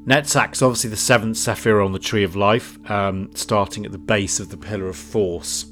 Netzach 0.06 0.54
is 0.54 0.62
obviously 0.62 0.90
the 0.90 0.98
seventh 0.98 1.36
Sephirah 1.36 1.86
on 1.86 1.92
the 1.92 2.00
Tree 2.00 2.24
of 2.24 2.36
Life, 2.36 2.80
um, 2.90 3.30
starting 3.34 3.86
at 3.86 3.92
the 3.92 3.98
base 3.98 4.40
of 4.40 4.50
the 4.50 4.58
Pillar 4.58 4.88
of 4.88 4.96
Force 4.96 5.66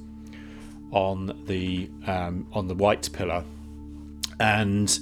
on 0.91 1.43
the 1.45 1.89
um, 2.07 2.47
on 2.53 2.67
the 2.67 2.75
white 2.75 3.09
pillar, 3.11 3.43
and 4.39 4.99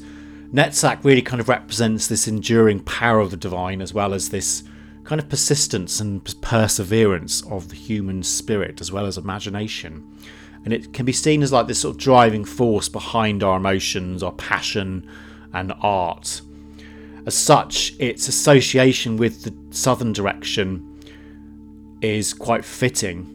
Netzach 0.53 1.03
really 1.03 1.22
kind 1.22 1.39
of 1.39 1.50
represents 1.50 2.07
this 2.07 2.27
enduring 2.27 2.79
power 2.81 3.19
of 3.19 3.31
the 3.31 3.38
divine 3.38 3.81
as 3.81 3.93
well 3.93 4.13
as 4.13 4.29
this 4.29 4.63
kind 5.03 5.19
of 5.19 5.29
persistence 5.29 6.00
and 6.00 6.24
perseverance 6.41 7.41
of 7.43 7.69
the 7.69 7.75
human 7.75 8.24
spirit 8.24 8.81
as 8.81 8.91
well 8.91 9.05
as 9.05 9.17
imagination. 9.17 10.07
And 10.63 10.74
it 10.74 10.93
can 10.93 11.05
be 11.05 11.12
seen 11.12 11.43
as 11.43 11.51
like 11.51 11.67
this 11.67 11.81
sort 11.81 11.95
of 11.95 12.01
driving 12.01 12.45
force 12.45 12.88
behind 12.88 13.43
our 13.43 13.57
emotions, 13.57 14.24
our 14.24 14.31
passion, 14.31 15.07
and 15.53 15.74
art. 15.81 16.41
As 17.25 17.36
such, 17.36 17.93
its 18.00 18.27
association 18.27 19.17
with 19.17 19.43
the 19.43 19.53
southern 19.75 20.13
direction 20.13 20.89
is 22.01 22.33
quite 22.33 22.65
fitting. 22.65 23.29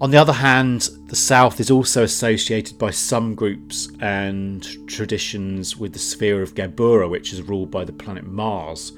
On 0.00 0.12
the 0.12 0.16
other 0.16 0.32
hand, 0.32 0.90
the 1.06 1.16
south 1.16 1.58
is 1.58 1.70
also 1.70 2.04
associated 2.04 2.78
by 2.78 2.90
some 2.90 3.34
groups 3.34 3.88
and 4.00 4.64
traditions 4.86 5.76
with 5.76 5.92
the 5.92 5.98
sphere 5.98 6.40
of 6.40 6.54
Geburah, 6.54 7.10
which 7.10 7.32
is 7.32 7.42
ruled 7.42 7.72
by 7.72 7.84
the 7.84 7.92
planet 7.92 8.24
Mars. 8.24 8.92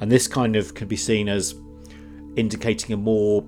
And 0.00 0.10
this 0.10 0.26
kind 0.26 0.56
of 0.56 0.74
can 0.74 0.88
be 0.88 0.96
seen 0.96 1.28
as 1.28 1.54
indicating 2.36 2.92
a 2.92 2.96
more 2.96 3.44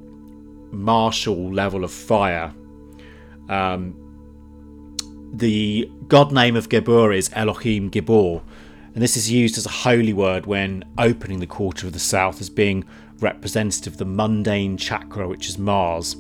martial 0.71 1.53
level 1.53 1.85
of 1.85 1.93
fire. 1.93 2.53
Um, 3.49 4.03
the 5.33 5.91
god 6.09 6.33
name 6.33 6.57
of 6.57 6.69
Geburah 6.69 7.17
is 7.17 7.31
Elohim 7.35 7.91
Gibor, 7.91 8.43
and 8.95 9.03
this 9.03 9.17
is 9.17 9.31
used 9.31 9.59
as 9.59 9.67
a 9.67 9.71
holy 9.71 10.13
word 10.13 10.47
when 10.47 10.85
opening 10.99 11.41
the 11.41 11.47
quarter 11.47 11.87
of 11.87 11.93
the 11.93 11.99
south 11.99 12.41
as 12.41 12.49
being 12.49 12.85
representative 13.21 13.95
of 13.95 13.99
the 13.99 14.05
mundane 14.05 14.77
chakra, 14.77 15.29
which 15.29 15.49
is 15.49 15.59
Mars. 15.59 16.17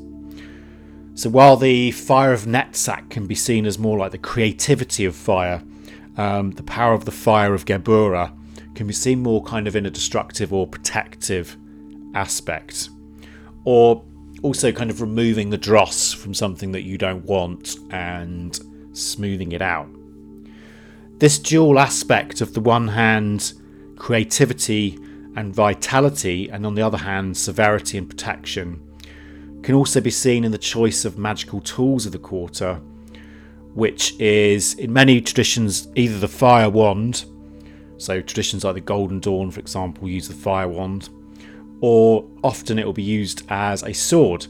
So 1.14 1.30
while 1.30 1.56
the 1.56 1.92
fire 1.92 2.33
of 2.33 2.45
Netzach 2.45 3.09
can 3.09 3.26
be 3.26 3.35
seen 3.35 3.64
as 3.64 3.78
more 3.78 3.97
like 3.97 4.12
the 4.12 4.18
creativity 4.18 5.06
of 5.06 5.16
fire, 5.16 5.62
um, 6.18 6.50
the 6.52 6.62
power 6.62 6.92
of 6.92 7.06
the 7.06 7.11
fire 7.12 7.54
of 7.54 7.64
Geburah 7.64 8.36
can 8.76 8.87
be 8.87 8.92
seen 8.92 9.21
more 9.21 9.42
kind 9.42 9.66
of 9.66 9.75
in 9.75 9.87
a 9.87 9.90
destructive 9.90 10.52
or 10.52 10.66
protective 10.66 11.56
aspect. 12.14 12.90
Or 13.64 14.04
also 14.42 14.71
kind 14.71 14.90
of 14.90 15.00
removing 15.00 15.50
the 15.50 15.59
dross 15.59 16.12
from 16.12 16.35
something 16.35 16.71
that 16.73 16.83
you 16.83 16.99
don't 16.99 17.25
want 17.25 17.76
and 17.90 18.59
smoothing 18.92 19.52
it 19.52 19.62
out. 19.62 19.88
This 21.18 21.38
dual 21.38 21.78
aspect 21.78 22.40
of 22.40 22.52
the 22.54 22.61
one 22.61 22.88
hand 22.88 23.54
creativity 23.97 24.99
and 25.37 25.54
vitality, 25.54 26.49
and 26.50 26.66
on 26.66 26.75
the 26.75 26.83
other 26.83 26.99
hand, 26.99 27.37
severity 27.37 27.99
and 27.99 28.09
protection, 28.09 28.80
can 29.62 29.75
also 29.75 30.00
be 30.00 30.11
seen 30.11 30.45
in 30.45 30.52
the 30.52 30.59
choice 30.59 31.04
of 31.04 31.18
magical 31.18 31.61
tools 31.61 32.06
of 32.06 32.12
the 32.12 32.18
quarter, 32.18 32.75
which 33.75 34.18
is 34.21 34.75
in 34.75 34.92
many 34.92 35.21
traditions 35.21 35.88
either 35.95 36.18
the 36.18 36.28
fire 36.28 36.71
wand, 36.71 37.25
so 37.98 38.20
traditions 38.20 38.64
like 38.64 38.74
the 38.74 38.80
Golden 38.80 39.20
Dawn, 39.20 39.50
for 39.50 39.60
example, 39.60 40.08
use 40.08 40.28
the 40.28 40.34
fire 40.34 40.68
wand, 40.68 41.08
or 41.80 42.28
often 42.42 42.78
it 42.78 42.86
will 42.86 42.92
be 42.92 43.02
used 43.02 43.42
as 43.48 43.82
a 43.82 43.92
sword. 43.92 44.46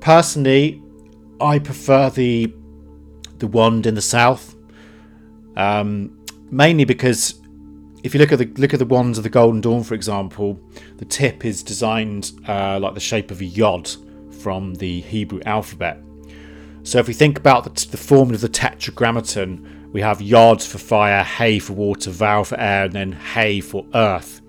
Personally, 0.00 0.82
I 1.40 1.58
prefer 1.58 2.10
the 2.10 2.52
the 3.38 3.46
wand 3.46 3.86
in 3.86 3.94
the 3.94 4.02
south, 4.02 4.54
um, 5.56 6.24
mainly 6.50 6.84
because 6.84 7.40
if 8.04 8.14
you 8.14 8.20
look 8.20 8.32
at 8.32 8.38
the 8.38 8.46
look 8.60 8.72
at 8.72 8.78
the 8.78 8.84
wands 8.86 9.18
of 9.18 9.24
the 9.24 9.30
Golden 9.30 9.60
Dawn, 9.60 9.82
for 9.82 9.94
example, 9.94 10.60
the 10.98 11.04
tip 11.04 11.44
is 11.44 11.62
designed 11.62 12.32
uh, 12.46 12.78
like 12.78 12.94
the 12.94 13.00
shape 13.00 13.30
of 13.30 13.40
a 13.40 13.44
yod 13.44 13.90
from 14.40 14.74
the 14.74 15.00
Hebrew 15.00 15.40
alphabet. 15.46 15.98
So 16.82 16.98
if 16.98 17.08
we 17.08 17.14
think 17.14 17.38
about 17.38 17.64
the, 17.64 17.70
the 17.96 18.14
of 18.14 18.40
the 18.42 18.48
Tetragrammaton, 18.48 19.83
we 19.94 20.00
have 20.00 20.20
yards 20.20 20.66
for 20.66 20.78
fire, 20.78 21.22
Hay 21.22 21.60
for 21.60 21.72
water, 21.72 22.10
Vau 22.10 22.42
for 22.42 22.58
air, 22.58 22.86
and 22.86 22.92
then 22.92 23.12
Hay 23.12 23.60
for 23.60 23.86
earth. 23.94 24.40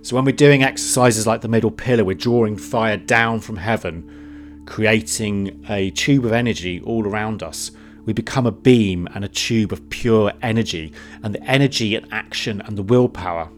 So 0.00 0.16
when 0.16 0.24
we're 0.24 0.32
doing 0.32 0.62
exercises 0.62 1.26
like 1.26 1.42
the 1.42 1.48
middle 1.48 1.70
pillar, 1.70 2.02
we're 2.02 2.14
drawing 2.14 2.56
fire 2.56 2.96
down 2.96 3.40
from 3.40 3.56
heaven, 3.56 4.64
creating 4.64 5.66
a 5.68 5.90
tube 5.90 6.24
of 6.24 6.32
energy 6.32 6.80
all 6.80 7.06
around 7.06 7.42
us. 7.42 7.72
We 8.06 8.14
become 8.14 8.46
a 8.46 8.50
beam 8.50 9.06
and 9.14 9.22
a 9.22 9.28
tube 9.28 9.70
of 9.70 9.90
pure 9.90 10.32
energy, 10.40 10.94
and 11.22 11.34
the 11.34 11.42
energy 11.42 11.94
and 11.94 12.10
action 12.10 12.62
and 12.62 12.78
the 12.78 12.82
willpower. 12.82 13.50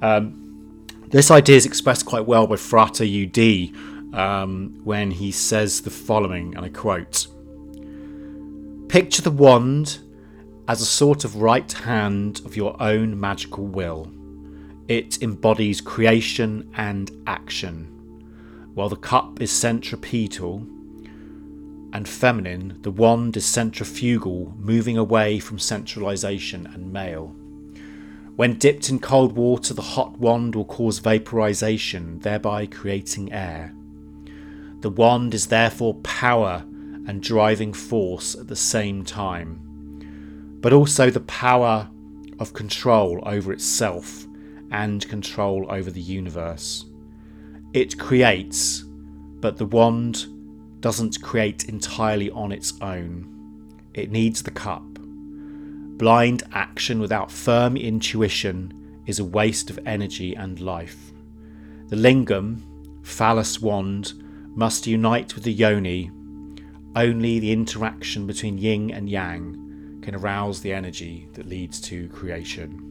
Um, 0.00 0.86
this 1.08 1.30
idea 1.30 1.56
is 1.56 1.66
expressed 1.66 2.06
quite 2.06 2.24
well 2.24 2.46
by 2.46 2.56
Frater 2.56 3.04
UD 3.04 4.16
um, 4.18 4.80
when 4.82 5.10
he 5.10 5.30
says 5.30 5.82
the 5.82 5.90
following, 5.90 6.56
and 6.56 6.64
I 6.64 6.70
quote 6.70 7.26
Picture 8.88 9.20
the 9.20 9.30
wand 9.30 9.98
as 10.72 10.80
a 10.80 10.86
sort 10.86 11.22
of 11.26 11.36
right 11.36 11.70
hand 11.70 12.40
of 12.46 12.56
your 12.56 12.74
own 12.82 13.20
magical 13.20 13.66
will. 13.66 14.10
It 14.88 15.22
embodies 15.22 15.82
creation 15.82 16.72
and 16.74 17.10
action, 17.26 17.84
while 18.72 18.88
the 18.88 18.96
cup 18.96 19.42
is 19.42 19.50
centripetal 19.50 20.66
and 21.92 22.08
feminine, 22.08 22.78
the 22.80 22.90
wand 22.90 23.36
is 23.36 23.44
centrifugal, 23.44 24.54
moving 24.56 24.96
away 24.96 25.38
from 25.40 25.58
centralization 25.58 26.66
and 26.68 26.90
male. 26.90 27.36
When 28.36 28.56
dipped 28.56 28.88
in 28.88 28.98
cold 28.98 29.32
water, 29.32 29.74
the 29.74 29.82
hot 29.82 30.18
wand 30.18 30.54
will 30.54 30.64
cause 30.64 31.00
vaporization, 31.00 32.18
thereby 32.20 32.64
creating 32.64 33.30
air. 33.30 33.74
The 34.80 34.88
wand 34.88 35.34
is 35.34 35.48
therefore 35.48 35.96
power 35.96 36.64
and 37.06 37.22
driving 37.22 37.74
force 37.74 38.34
at 38.34 38.48
the 38.48 38.56
same 38.56 39.04
time, 39.04 39.68
but 40.62 40.72
also 40.72 41.10
the 41.10 41.20
power 41.20 41.90
of 42.38 42.54
control 42.54 43.20
over 43.24 43.52
itself 43.52 44.26
and 44.70 45.06
control 45.08 45.66
over 45.68 45.90
the 45.90 46.00
universe. 46.00 46.86
It 47.74 47.98
creates, 47.98 48.84
but 49.40 49.58
the 49.58 49.66
wand 49.66 50.26
doesn't 50.80 51.20
create 51.20 51.68
entirely 51.68 52.30
on 52.30 52.52
its 52.52 52.74
own. 52.80 53.28
It 53.92 54.10
needs 54.10 54.42
the 54.42 54.50
cup. 54.50 54.84
Blind 55.98 56.44
action 56.52 57.00
without 57.00 57.30
firm 57.30 57.76
intuition 57.76 59.02
is 59.06 59.18
a 59.18 59.24
waste 59.24 59.68
of 59.68 59.80
energy 59.84 60.34
and 60.34 60.60
life. 60.60 61.12
The 61.88 61.96
lingam, 61.96 62.60
phallus 63.02 63.60
wand, 63.60 64.14
must 64.54 64.86
unite 64.86 65.34
with 65.34 65.44
the 65.44 65.52
yoni, 65.52 66.10
only 66.94 67.40
the 67.40 67.52
interaction 67.52 68.26
between 68.26 68.58
yin 68.58 68.90
and 68.92 69.08
yang 69.10 69.61
can 70.02 70.14
arouse 70.14 70.60
the 70.60 70.72
energy 70.72 71.28
that 71.34 71.46
leads 71.46 71.80
to 71.80 72.08
creation. 72.08 72.88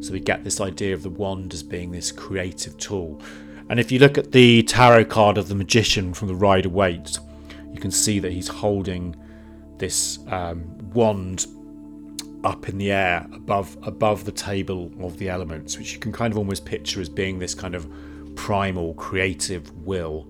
So 0.00 0.12
we 0.12 0.20
get 0.20 0.44
this 0.44 0.60
idea 0.60 0.94
of 0.94 1.02
the 1.02 1.10
wand 1.10 1.54
as 1.54 1.62
being 1.62 1.90
this 1.90 2.12
creative 2.12 2.76
tool. 2.76 3.20
And 3.68 3.80
if 3.80 3.90
you 3.90 3.98
look 3.98 4.18
at 4.18 4.32
the 4.32 4.62
tarot 4.62 5.06
card 5.06 5.38
of 5.38 5.48
the 5.48 5.54
magician 5.54 6.14
from 6.14 6.28
the 6.28 6.34
Rider 6.34 6.68
Waite, 6.68 7.18
you 7.72 7.80
can 7.80 7.90
see 7.90 8.18
that 8.20 8.32
he's 8.32 8.48
holding 8.48 9.16
this 9.78 10.18
um, 10.28 10.64
wand 10.92 11.46
up 12.44 12.68
in 12.68 12.78
the 12.78 12.92
air 12.92 13.26
above 13.32 13.76
above 13.82 14.24
the 14.24 14.32
table 14.32 14.92
of 15.00 15.18
the 15.18 15.28
elements, 15.28 15.76
which 15.76 15.92
you 15.92 15.98
can 15.98 16.12
kind 16.12 16.32
of 16.32 16.38
almost 16.38 16.64
picture 16.64 17.00
as 17.00 17.08
being 17.08 17.38
this 17.38 17.54
kind 17.54 17.74
of 17.74 17.90
primal 18.36 18.94
creative 18.94 19.70
will 19.84 20.28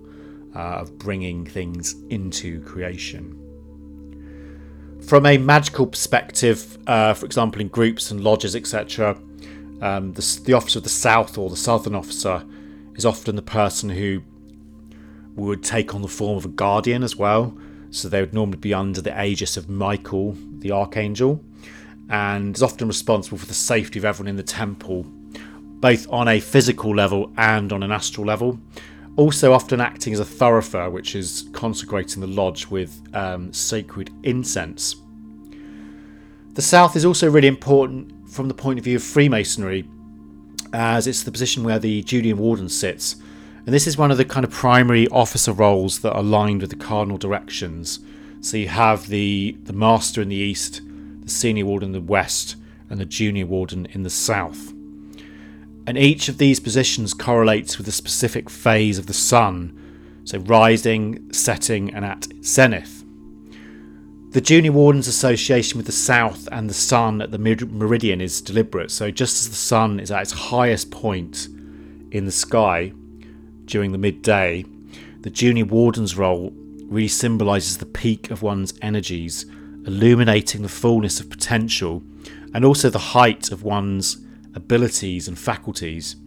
uh, 0.55 0.79
of 0.79 0.97
bringing 0.97 1.45
things 1.45 1.95
into 2.09 2.61
creation. 2.61 3.46
From 5.07 5.25
a 5.25 5.37
magical 5.37 5.87
perspective, 5.87 6.77
uh, 6.85 7.13
for 7.13 7.25
example, 7.25 7.61
in 7.61 7.69
groups 7.69 8.11
and 8.11 8.21
lodges, 8.21 8.57
etc., 8.57 9.17
um, 9.81 10.11
the, 10.11 10.41
the 10.43 10.51
officer 10.51 10.79
of 10.79 10.83
the 10.83 10.89
south 10.89 11.37
or 11.37 11.49
the 11.49 11.55
southern 11.55 11.95
officer 11.95 12.43
is 12.95 13.05
often 13.05 13.37
the 13.37 13.41
person 13.41 13.89
who 13.89 14.21
would 15.37 15.63
take 15.63 15.95
on 15.95 16.01
the 16.01 16.09
form 16.09 16.35
of 16.35 16.43
a 16.43 16.49
guardian 16.49 17.03
as 17.03 17.15
well. 17.15 17.57
So 17.89 18.09
they 18.09 18.19
would 18.19 18.33
normally 18.33 18.57
be 18.57 18.73
under 18.73 18.99
the 18.99 19.23
aegis 19.23 19.55
of 19.55 19.69
Michael, 19.69 20.35
the 20.59 20.71
archangel, 20.71 21.41
and 22.09 22.53
is 22.53 22.61
often 22.61 22.89
responsible 22.89 23.37
for 23.37 23.45
the 23.45 23.53
safety 23.53 23.99
of 23.99 24.03
everyone 24.03 24.27
in 24.27 24.35
the 24.35 24.43
temple, 24.43 25.03
both 25.79 26.05
on 26.11 26.27
a 26.27 26.41
physical 26.41 26.93
level 26.93 27.31
and 27.37 27.71
on 27.71 27.81
an 27.81 27.93
astral 27.93 28.27
level 28.27 28.59
also 29.17 29.51
often 29.51 29.81
acting 29.81 30.13
as 30.13 30.19
a 30.19 30.25
thurifer, 30.25 30.89
which 30.89 31.15
is 31.15 31.49
consecrating 31.51 32.21
the 32.21 32.27
lodge 32.27 32.67
with 32.67 33.01
um, 33.13 33.51
sacred 33.51 34.11
incense. 34.23 34.95
The 36.53 36.61
south 36.61 36.95
is 36.95 37.03
also 37.03 37.29
really 37.29 37.47
important 37.47 38.29
from 38.29 38.47
the 38.47 38.53
point 38.53 38.79
of 38.79 38.85
view 38.85 38.95
of 38.95 39.03
Freemasonry, 39.03 39.87
as 40.71 41.07
it's 41.07 41.23
the 41.23 41.31
position 41.31 41.63
where 41.63 41.79
the 41.79 42.03
Junior 42.03 42.35
Warden 42.35 42.69
sits. 42.69 43.15
And 43.65 43.73
this 43.73 43.87
is 43.87 43.97
one 43.97 44.11
of 44.11 44.17
the 44.17 44.25
kind 44.25 44.45
of 44.45 44.51
primary 44.51 45.07
officer 45.09 45.51
roles 45.51 45.99
that 45.99 46.13
are 46.13 46.19
aligned 46.19 46.61
with 46.61 46.69
the 46.69 46.75
cardinal 46.75 47.17
directions. 47.17 47.99
So 48.41 48.57
you 48.57 48.69
have 48.69 49.07
the, 49.07 49.57
the 49.63 49.73
Master 49.73 50.21
in 50.21 50.29
the 50.29 50.35
east, 50.35 50.81
the 51.21 51.29
Senior 51.29 51.65
Warden 51.65 51.89
in 51.89 51.93
the 51.93 52.01
west, 52.01 52.55
and 52.89 52.99
the 52.99 53.05
Junior 53.05 53.45
Warden 53.45 53.87
in 53.87 54.03
the 54.03 54.09
south 54.09 54.73
and 55.87 55.97
each 55.97 56.27
of 56.27 56.37
these 56.37 56.59
positions 56.59 57.13
correlates 57.13 57.77
with 57.77 57.87
a 57.87 57.93
specific 57.93 58.49
phase 58.49 58.99
of 58.99 59.07
the 59.07 59.13
sun, 59.13 60.21
so 60.25 60.37
rising, 60.39 61.31
setting, 61.31 61.93
and 61.93 62.03
at 62.03 62.27
zenith. 62.43 63.05
The 64.31 64.41
Junior 64.41 64.73
Warden's 64.73 65.07
association 65.07 65.77
with 65.77 65.85
the 65.85 65.93
south 65.93 66.49
and 66.51 66.69
the 66.69 66.73
sun 66.73 67.21
at 67.21 67.31
the 67.31 67.37
meridian 67.39 68.19
is 68.19 68.41
deliberate, 68.41 68.91
so 68.91 69.09
just 69.09 69.39
as 69.39 69.49
the 69.49 69.55
sun 69.55 70.01
is 70.01 70.11
at 70.11 70.23
its 70.23 70.33
highest 70.33 70.91
point 70.91 71.47
in 72.11 72.25
the 72.25 72.31
sky 72.33 72.91
during 73.63 73.93
the 73.93 73.97
midday, 73.97 74.65
the 75.21 75.29
junior 75.29 75.65
warden's 75.65 76.17
role 76.17 76.51
really 76.89 77.07
symbolises 77.07 77.77
the 77.77 77.85
peak 77.85 78.29
of 78.29 78.41
one's 78.41 78.73
energies, 78.81 79.45
illuminating 79.85 80.61
the 80.61 80.69
fullness 80.69 81.19
of 81.21 81.29
potential 81.29 82.03
and 82.53 82.65
also 82.65 82.89
the 82.89 82.99
height 82.99 83.51
of 83.51 83.63
one's 83.63 84.17
abilities 84.57 85.27
and 85.27 85.39
faculties. 85.39 86.17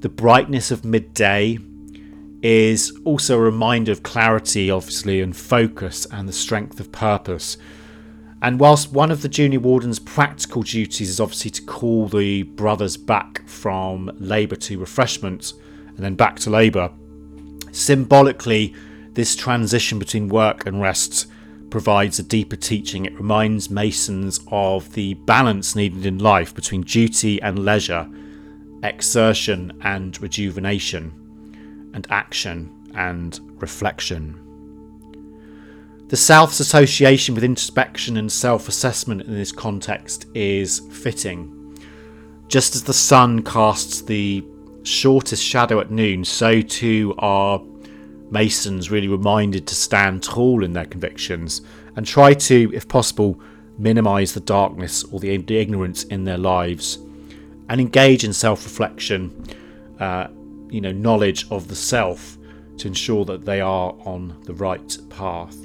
The 0.00 0.08
brightness 0.08 0.70
of 0.70 0.84
midday 0.84 1.58
is 2.42 2.98
also 3.04 3.36
a 3.36 3.42
reminder 3.42 3.92
of 3.92 4.02
clarity, 4.02 4.70
obviously, 4.70 5.20
and 5.20 5.36
focus 5.36 6.06
and 6.10 6.28
the 6.28 6.32
strength 6.32 6.80
of 6.80 6.90
purpose. 6.90 7.58
And 8.42 8.58
whilst 8.58 8.92
one 8.92 9.10
of 9.10 9.20
the 9.20 9.28
junior 9.28 9.60
warden's 9.60 9.98
practical 9.98 10.62
duties 10.62 11.10
is 11.10 11.20
obviously 11.20 11.50
to 11.50 11.62
call 11.62 12.08
the 12.08 12.44
brothers 12.44 12.96
back 12.96 13.46
from 13.46 14.10
labour 14.18 14.56
to 14.56 14.78
refreshment 14.78 15.52
and 15.88 15.98
then 15.98 16.14
back 16.14 16.38
to 16.40 16.50
labour, 16.50 16.90
symbolically, 17.72 18.74
this 19.12 19.36
transition 19.36 19.98
between 19.98 20.28
work 20.28 20.64
and 20.66 20.80
rest 20.80 21.26
provides 21.70 22.18
a 22.18 22.22
deeper 22.22 22.56
teaching. 22.56 23.06
It 23.06 23.16
reminds 23.16 23.70
Masons 23.70 24.40
of 24.48 24.92
the 24.92 25.14
balance 25.14 25.76
needed 25.76 26.04
in 26.06 26.18
life 26.18 26.54
between 26.54 26.82
duty 26.82 27.40
and 27.42 27.64
leisure, 27.64 28.08
exertion 28.82 29.78
and 29.82 30.20
rejuvenation 30.20 31.90
and 31.94 32.06
action 32.10 32.90
and 32.94 33.38
reflection. 33.60 34.38
The 36.08 36.16
South's 36.16 36.58
association 36.58 37.36
with 37.36 37.44
introspection 37.44 38.16
and 38.16 38.30
self 38.30 38.68
assessment 38.68 39.22
in 39.22 39.32
this 39.32 39.52
context 39.52 40.26
is 40.34 40.80
fitting. 40.90 41.56
Just 42.48 42.74
as 42.74 42.82
the 42.82 42.92
sun 42.92 43.44
casts 43.44 44.02
the 44.02 44.44
shortest 44.82 45.44
shadow 45.44 45.78
at 45.78 45.92
noon, 45.92 46.24
so 46.24 46.62
too 46.62 47.14
are 47.18 47.60
Masons 48.30 48.90
really 48.90 49.08
reminded 49.08 49.66
to 49.66 49.74
stand 49.74 50.22
tall 50.22 50.64
in 50.64 50.72
their 50.72 50.86
convictions 50.86 51.62
and 51.96 52.06
try 52.06 52.34
to, 52.34 52.70
if 52.74 52.86
possible, 52.86 53.40
minimise 53.78 54.34
the 54.34 54.40
darkness 54.40 55.04
or 55.04 55.20
the 55.20 55.30
ignorance 55.30 56.04
in 56.04 56.24
their 56.24 56.38
lives 56.38 56.98
and 57.68 57.80
engage 57.80 58.24
in 58.24 58.32
self 58.32 58.64
reflection 58.64 59.46
uh, 59.98 60.28
you 60.68 60.80
know 60.80 60.92
knowledge 60.92 61.46
of 61.50 61.68
the 61.68 61.74
self 61.74 62.36
to 62.78 62.88
ensure 62.88 63.24
that 63.24 63.44
they 63.44 63.60
are 63.60 63.94
on 64.04 64.36
the 64.44 64.54
right 64.54 64.98
path. 65.10 65.56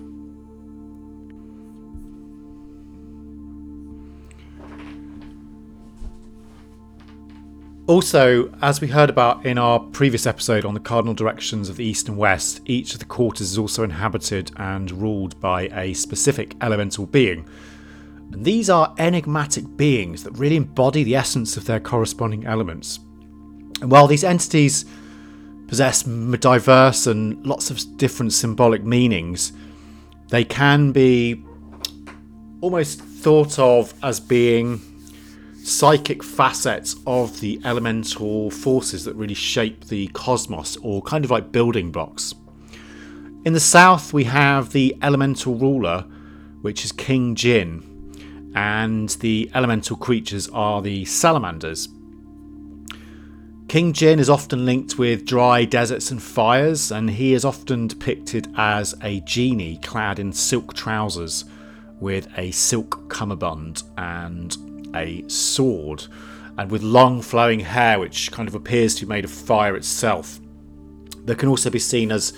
Also, 7.88 8.52
as 8.64 8.82
we 8.82 8.88
heard 8.88 9.12
about 9.12 9.46
in 9.46 9.60
our 9.60 9.80
previous 9.80 10.26
episode 10.26 10.66
on 10.66 10.74
the 10.74 10.80
cardinal 10.80 11.14
directions 11.14 11.70
of 11.70 11.78
the 11.78 11.86
East 11.86 12.10
and 12.10 12.18
West, 12.18 12.60
each 12.66 12.94
of 12.94 13.00
the 13.00 13.06
quarters 13.06 13.52
is 13.52 13.60
also 13.60 13.84
inhabited 13.84 14.50
and 14.58 14.90
ruled 14.90 15.40
by 15.40 15.68
a 15.68 15.94
specific 15.94 16.56
elemental 16.62 17.06
being. 17.06 17.48
And 18.32 18.44
these 18.44 18.72
are 18.72 18.96
enigmatic 18.98 19.78
beings 19.78 20.24
that 20.24 20.32
really 20.32 20.56
embody 20.56 21.04
the 21.04 21.16
essence 21.16 21.58
of 21.58 21.66
their 21.66 21.80
corresponding 21.80 22.48
elements. 22.48 22.98
And 23.80 23.92
while 23.92 24.08
these 24.08 24.24
entities 24.24 24.86
possess 25.68 26.02
diverse 26.02 27.06
and 27.06 27.46
lots 27.46 27.70
of 27.70 27.98
different 27.98 28.34
symbolic 28.34 28.84
meanings, 28.84 29.54
they 30.30 30.44
can 30.44 30.92
be 30.92 31.46
almost 32.62 33.00
thought 33.00 33.60
of 33.60 33.94
as 34.02 34.20
being 34.20 34.82
psychic 35.66 36.24
facets 36.24 36.96
of 37.08 37.40
the 37.40 37.60
elemental 37.66 38.52
forces 38.52 39.04
that 39.04 39.16
really 39.16 39.34
shape 39.34 39.86
the 39.86 40.06
cosmos, 40.08 40.78
or 40.78 41.02
kind 41.02 41.26
of 41.26 41.32
like 41.32 41.52
building 41.52 41.92
blocks. 41.92 42.36
In 43.46 43.54
the 43.54 43.60
south, 43.60 44.14
we 44.14 44.26
have 44.26 44.72
the 44.72 44.96
elemental 45.02 45.56
ruler, 45.56 46.06
which 46.62 46.86
is 46.86 46.92
King 46.92 47.34
Jin, 47.34 48.52
and 48.56 49.10
the 49.10 49.50
elemental 49.56 49.98
creatures 49.98 50.48
are 50.50 50.84
the 50.84 51.04
salamanders. 51.06 51.90
King 53.68 53.92
Jin 53.92 54.20
is 54.20 54.30
often 54.30 54.66
linked 54.66 55.00
with 55.00 55.26
dry 55.26 55.66
deserts 55.66 56.12
and 56.12 56.22
fires, 56.22 56.92
and 56.92 57.10
he 57.10 57.34
is 57.34 57.44
often 57.44 57.88
depicted 57.88 58.48
as 58.56 58.94
a 59.02 59.20
genie 59.22 59.80
clad 59.80 60.20
in 60.20 60.32
silk 60.32 60.76
trousers 60.76 61.46
with 62.00 62.28
a 62.38 62.52
silk 62.52 63.10
cummerbund 63.10 63.82
and 63.98 64.58
a 64.96 65.24
sword, 65.28 66.06
and 66.58 66.72
with 66.72 66.82
long 66.82 67.22
flowing 67.22 67.60
hair 67.60 68.00
which 68.00 68.32
kind 68.32 68.48
of 68.48 68.56
appears 68.56 68.96
to 68.96 69.06
be 69.06 69.10
made 69.10 69.26
of 69.26 69.32
fire 69.32 69.76
itself. 69.76 70.40
That 71.26 71.38
can 71.38 71.50
also 71.50 71.70
be 71.70 71.80
seen 71.80 72.12
as 72.12 72.34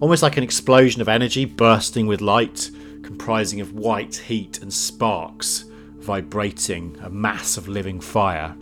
almost 0.00 0.22
like 0.22 0.36
an 0.36 0.42
explosion 0.42 1.00
of 1.00 1.08
energy 1.08 1.44
bursting 1.44 2.06
with 2.06 2.20
light, 2.20 2.70
comprising 3.02 3.60
of 3.60 3.72
white 3.72 4.16
heat 4.16 4.60
and 4.60 4.72
sparks 4.72 5.64
vibrating 6.02 6.98
a 7.02 7.10
mass 7.10 7.56
of 7.56 7.68
living 7.68 8.00
fire. 8.00 8.54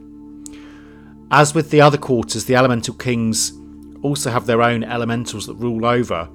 As 1.30 1.54
with 1.54 1.70
the 1.70 1.80
other 1.80 1.96
quarters, 1.98 2.44
the 2.44 2.56
Elemental 2.56 2.94
Kings 2.94 3.52
also 4.02 4.30
have 4.30 4.46
their 4.46 4.62
own 4.62 4.84
elementals 4.84 5.46
that 5.46 5.54
rule 5.54 5.86
over. 5.86 6.28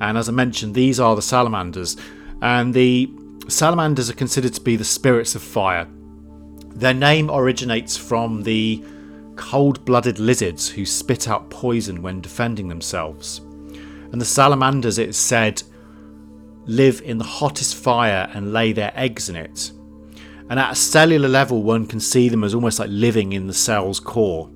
And 0.00 0.16
as 0.16 0.28
I 0.28 0.32
mentioned, 0.32 0.74
these 0.74 1.00
are 1.00 1.16
the 1.16 1.22
salamanders. 1.22 1.96
And 2.42 2.72
the 2.72 3.10
salamanders 3.48 4.10
are 4.10 4.14
considered 4.14 4.54
to 4.54 4.60
be 4.60 4.76
the 4.76 4.84
spirits 4.84 5.34
of 5.34 5.42
fire. 5.42 5.88
Their 6.76 6.94
name 6.94 7.30
originates 7.30 7.96
from 7.96 8.42
the 8.42 8.84
cold 9.36 9.84
blooded 9.86 10.18
lizards 10.18 10.68
who 10.68 10.84
spit 10.84 11.26
out 11.26 11.48
poison 11.48 12.02
when 12.02 12.20
defending 12.20 12.68
themselves. 12.68 13.38
And 14.12 14.20
the 14.20 14.26
salamanders, 14.26 14.98
it 14.98 15.08
is 15.08 15.16
said, 15.16 15.62
live 16.66 17.00
in 17.02 17.16
the 17.16 17.24
hottest 17.24 17.76
fire 17.76 18.30
and 18.34 18.52
lay 18.52 18.72
their 18.72 18.92
eggs 18.94 19.28
in 19.30 19.36
it. 19.36 19.72
And 20.50 20.60
at 20.60 20.72
a 20.72 20.76
cellular 20.76 21.28
level, 21.28 21.62
one 21.62 21.86
can 21.86 21.98
see 21.98 22.28
them 22.28 22.44
as 22.44 22.54
almost 22.54 22.78
like 22.78 22.90
living 22.90 23.32
in 23.32 23.46
the 23.46 23.54
cell's 23.54 23.98
core, 23.98 24.50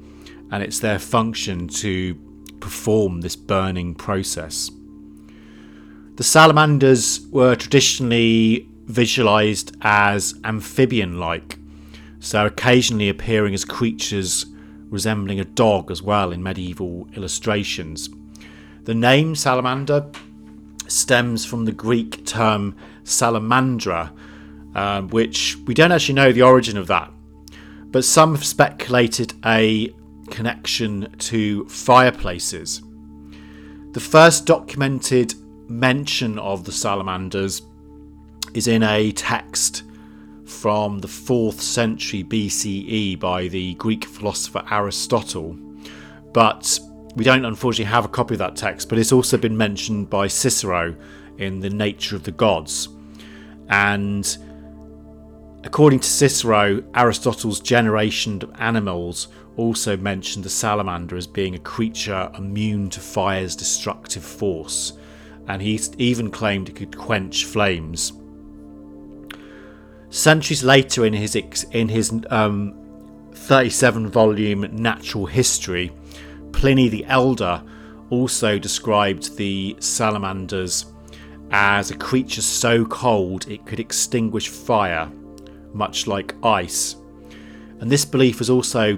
and 0.50 0.62
it's 0.62 0.78
their 0.78 0.98
function 0.98 1.68
to 1.68 2.14
perform 2.60 3.22
this 3.22 3.34
burning 3.34 3.94
process. 3.94 4.70
The 6.16 6.24
salamanders 6.24 7.26
were 7.30 7.56
traditionally 7.56 8.68
visualized 8.84 9.74
as 9.80 10.34
amphibian 10.44 11.18
like, 11.18 11.56
so 12.20 12.46
occasionally 12.46 13.08
appearing 13.08 13.54
as 13.54 13.64
creatures 13.64 14.46
resembling 14.90 15.40
a 15.40 15.44
dog 15.44 15.90
as 15.90 16.02
well 16.02 16.32
in 16.32 16.42
medieval 16.42 17.08
illustrations. 17.16 18.10
The 18.84 18.94
name 18.94 19.34
salamander 19.34 20.10
stems 20.86 21.46
from 21.46 21.64
the 21.64 21.72
Greek 21.72 22.24
term 22.26 22.76
salamandra, 23.04 24.12
um, 24.74 25.08
which 25.08 25.56
we 25.66 25.74
don't 25.74 25.92
actually 25.92 26.14
know 26.14 26.32
the 26.32 26.42
origin 26.42 26.76
of 26.76 26.86
that. 26.88 27.10
But 27.90 28.04
some 28.04 28.34
have 28.34 28.44
speculated 28.44 29.32
a 29.44 29.92
connection 30.30 31.12
to 31.18 31.64
fireplaces. 31.68 32.82
The 33.92 34.00
first 34.00 34.46
documented 34.46 35.34
mention 35.68 36.38
of 36.38 36.64
the 36.64 36.72
salamanders 36.72 37.62
is 38.54 38.66
in 38.66 38.82
a 38.82 39.12
text 39.12 39.84
from 40.50 40.98
the 40.98 41.08
4th 41.08 41.60
century 41.60 42.24
BCE 42.24 43.18
by 43.18 43.48
the 43.48 43.74
Greek 43.74 44.04
philosopher 44.04 44.62
Aristotle. 44.70 45.56
But 46.32 46.78
we 47.16 47.24
don't 47.24 47.44
unfortunately 47.44 47.90
have 47.90 48.04
a 48.04 48.08
copy 48.08 48.34
of 48.34 48.38
that 48.38 48.56
text, 48.56 48.88
but 48.88 48.98
it's 48.98 49.12
also 49.12 49.36
been 49.36 49.56
mentioned 49.56 50.10
by 50.10 50.26
Cicero 50.26 50.94
in 51.38 51.60
The 51.60 51.70
Nature 51.70 52.16
of 52.16 52.24
the 52.24 52.32
Gods. 52.32 52.88
And 53.68 54.36
According 55.62 56.00
to 56.00 56.08
Cicero, 56.08 56.82
Aristotle's 56.94 57.60
generation 57.60 58.42
of 58.42 58.50
animals 58.58 59.28
also 59.58 59.94
mentioned 59.94 60.44
the 60.44 60.50
salamander 60.50 61.16
as 61.16 61.26
being 61.26 61.54
a 61.54 61.58
creature 61.58 62.30
immune 62.38 62.88
to 62.90 63.00
fire's 63.00 63.54
destructive 63.54 64.24
force, 64.24 64.94
and 65.48 65.60
he 65.60 65.78
even 65.98 66.30
claimed 66.30 66.70
it 66.70 66.76
could 66.76 66.96
quench 66.96 67.44
flames. 67.44 68.12
Centuries 70.10 70.64
later, 70.64 71.06
in 71.06 71.12
his 71.12 71.36
in 71.36 71.88
his 71.88 72.12
um, 72.30 72.74
37 73.32 74.08
volume 74.08 74.66
Natural 74.72 75.26
History, 75.26 75.92
Pliny 76.52 76.88
the 76.88 77.04
Elder 77.06 77.62
also 78.10 78.58
described 78.58 79.36
the 79.36 79.76
salamanders 79.78 80.86
as 81.52 81.90
a 81.90 81.96
creature 81.96 82.42
so 82.42 82.84
cold 82.84 83.48
it 83.48 83.64
could 83.66 83.80
extinguish 83.80 84.48
fire 84.48 85.10
much 85.72 86.06
like 86.06 86.34
ice. 86.44 86.96
And 87.80 87.90
this 87.90 88.04
belief 88.04 88.40
was 88.40 88.50
also 88.50 88.96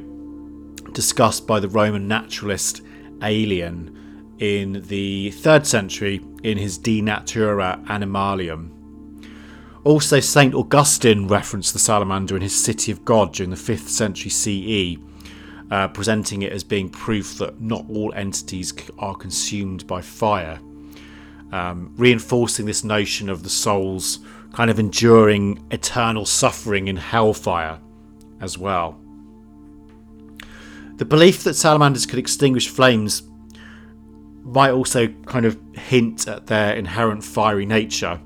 discussed 0.93 1.47
by 1.47 1.61
the 1.61 1.69
Roman 1.69 2.09
naturalist 2.09 2.83
Aelian 3.21 4.35
in 4.39 4.83
the 4.89 5.31
3rd 5.37 5.67
century 5.67 6.25
in 6.43 6.59
his 6.59 6.79
De 6.79 7.01
Natura 7.01 7.81
Animalium. 7.87 8.82
Also, 9.85 10.21
St. 10.21 10.55
Augustine 10.55 11.27
referenced 11.27 11.73
the 11.73 11.79
salamander 11.79 12.37
in 12.37 12.43
his 12.43 12.55
City 12.55 12.93
of 12.93 13.05
God 13.05 13.33
during 13.35 13.51
the 13.51 13.57
5th 13.57 13.89
century 13.89 14.31
CE. 14.31 14.99
uh, 15.73 15.89
presenting 15.89 16.43
it 16.43 16.53
as 16.53 16.63
being 16.63 16.91
proof 16.91 17.39
that 17.39 17.59
not 17.63 17.87
all 17.89 18.13
entities 18.15 18.75
are 18.99 19.15
consumed 19.15 19.87
by 19.87 20.03
fire, 20.03 20.61
um, 21.51 21.95
reinforcing 21.97 22.67
this 22.67 22.85
notion 22.85 23.31
of 23.31 23.43
the 23.43 23.49
soul's 23.49 24.19
kind 24.53 24.71
of 24.71 24.79
enduring 24.79 25.67
eternal 25.71 26.27
suffering 26.27 26.89
in 26.89 26.97
hellfire 26.97 27.81
as 28.43 28.59
well. 28.59 29.01
The 30.97 31.07
belief 31.07 31.43
that 31.45 31.55
salamanders 31.55 32.05
could 32.05 32.19
extinguish 32.19 32.69
flames 32.69 33.23
might 34.43 34.73
also 34.73 35.09
kind 35.25 35.47
of 35.47 35.59
hint 35.73 36.29
at 36.29 36.49
their 36.49 36.75
inherent 36.75 37.25
fiery 37.25 37.65
nature, 37.65 38.21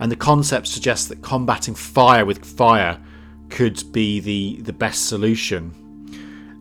and 0.00 0.10
the 0.12 0.16
concept 0.16 0.66
suggests 0.68 1.08
that 1.08 1.22
combating 1.22 1.74
fire 1.74 2.24
with 2.24 2.44
fire 2.44 3.00
could 3.48 3.82
be 3.92 4.20
the, 4.20 4.60
the 4.62 4.72
best 4.72 5.08
solution. 5.08 5.74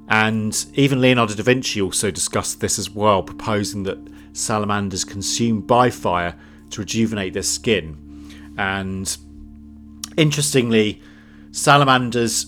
And 0.10 0.65
even 0.73 1.02
Leonardo 1.02 1.34
da 1.34 1.43
Vinci 1.43 1.82
also 1.82 2.12
discussed 2.12 2.62
this 2.62 2.80
as 2.80 2.89
well, 2.89 3.21
proposing 3.21 3.84
that 3.84 3.97
salamanders 4.34 5.04
consumed 5.04 5.67
by 5.67 5.89
fire 5.89 6.36
to 6.69 6.82
rejuvenate 6.82 7.34
their 7.34 7.43
skin. 7.43 7.97
And 8.58 9.15
interestingly, 10.15 11.02
salamanders, 11.52 12.47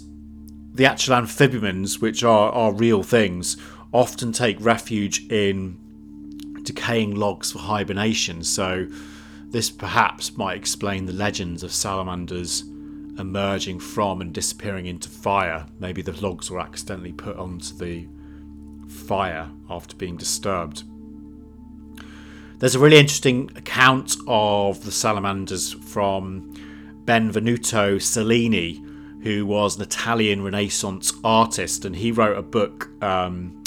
the 0.74 0.86
actual 0.86 1.16
amphibians, 1.16 2.00
which 2.00 2.24
are, 2.24 2.52
are 2.52 2.72
real 2.72 3.04
things, 3.04 3.58
often 3.92 4.32
take 4.32 4.58
refuge 4.62 5.28
in 5.30 5.78
decaying 6.64 7.16
logs 7.16 7.52
for 7.52 7.60
hibernation. 7.60 8.44
So, 8.44 8.88
this 9.52 9.70
perhaps 9.70 10.38
might 10.38 10.58
explain 10.58 11.06
the 11.06 11.14
legends 11.14 11.64
of 11.64 11.74
salamanders 11.74 12.64
emerging 13.18 13.80
from 13.80 14.22
and 14.22 14.34
disappearing 14.34 14.86
into 14.86 15.10
fire. 15.10 15.66
Maybe 15.80 16.02
the 16.02 16.14
logs 16.22 16.50
were 16.50 16.60
accidentally 16.60 17.12
put 17.12 17.36
onto 17.38 17.76
the 17.76 18.08
fire 18.88 19.50
after 19.70 19.96
being 19.96 20.18
disturbed. 20.18 20.84
There's 22.60 22.76
a 22.76 22.80
really 22.80 22.98
interesting 22.98 23.52
account 23.56 24.16
of 24.28 24.84
the 24.84 24.92
salamanders 24.92 25.74
from 25.74 26.54
Benvenuto 27.06 28.02
Cellini, 28.02 28.84
who 29.24 29.46
was 29.46 29.78
an 29.78 29.82
Italian 29.82 30.44
Renaissance 30.44 31.14
artist, 31.24 31.86
and 31.86 31.96
he 31.96 32.12
wrote 32.12 32.38
a 32.38 32.42
book 32.42 32.90
um, 33.02 33.64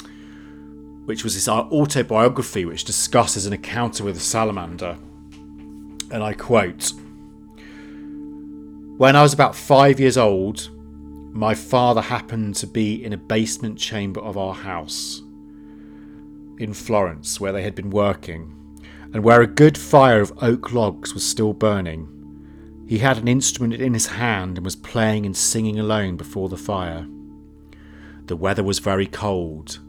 which 1.06 1.24
was 1.24 1.34
his 1.34 1.48
autobiography, 1.48 2.64
which 2.64 2.84
discusses 2.84 3.46
an 3.46 3.52
encounter 3.52 4.04
with 4.04 4.16
a 4.16 4.20
salamander. 4.20 4.96
And 6.12 6.22
I 6.22 6.34
quote 6.34 6.92
When 8.98 9.16
I 9.16 9.22
was 9.22 9.32
about 9.32 9.56
five 9.56 9.98
years 9.98 10.18
old, 10.18 10.68
my 11.34 11.54
father 11.54 12.02
happened 12.02 12.54
to 12.56 12.66
be 12.66 13.02
in 13.02 13.14
a 13.14 13.16
basement 13.16 13.78
chamber 13.78 14.20
of 14.20 14.36
our 14.36 14.52
house 14.52 15.22
in 16.58 16.74
Florence, 16.74 17.40
where 17.40 17.52
they 17.52 17.62
had 17.62 17.74
been 17.74 17.88
working 17.88 18.58
and 19.14 19.24
where 19.24 19.40
a 19.40 19.46
good 19.46 19.76
fire 19.76 20.20
of 20.20 20.32
oak 20.42 20.72
logs 20.72 21.14
was 21.14 21.26
still 21.26 21.54
burning. 21.54 22.08
He 22.86 22.98
had 22.98 23.16
an 23.16 23.28
instrument 23.28 23.74
in 23.74 23.94
his 23.94 24.06
hand 24.06 24.58
and 24.58 24.64
was 24.64 24.76
playing 24.76 25.24
and 25.24 25.36
singing 25.36 25.78
alone 25.78 26.16
before 26.16 26.50
the 26.50 26.56
fire. 26.58 27.06
The 28.26 28.36
weather 28.36 28.62
was 28.62 28.78
very 28.78 29.06
cold. 29.06 29.80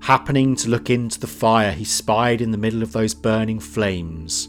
Happening 0.00 0.56
to 0.56 0.68
look 0.68 0.90
into 0.90 1.18
the 1.18 1.26
fire, 1.26 1.72
he 1.72 1.84
spied 1.84 2.42
in 2.42 2.50
the 2.50 2.58
middle 2.58 2.82
of 2.82 2.92
those 2.92 3.14
burning 3.14 3.60
flames 3.60 4.48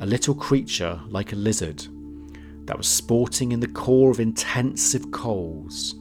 a 0.00 0.06
little 0.06 0.34
creature 0.34 0.98
like 1.08 1.32
a 1.32 1.36
lizard 1.36 1.86
that 2.64 2.76
was 2.76 2.88
sporting 2.88 3.52
in 3.52 3.60
the 3.60 3.68
core 3.68 4.10
of 4.10 4.18
intensive 4.18 5.10
coals. 5.10 5.94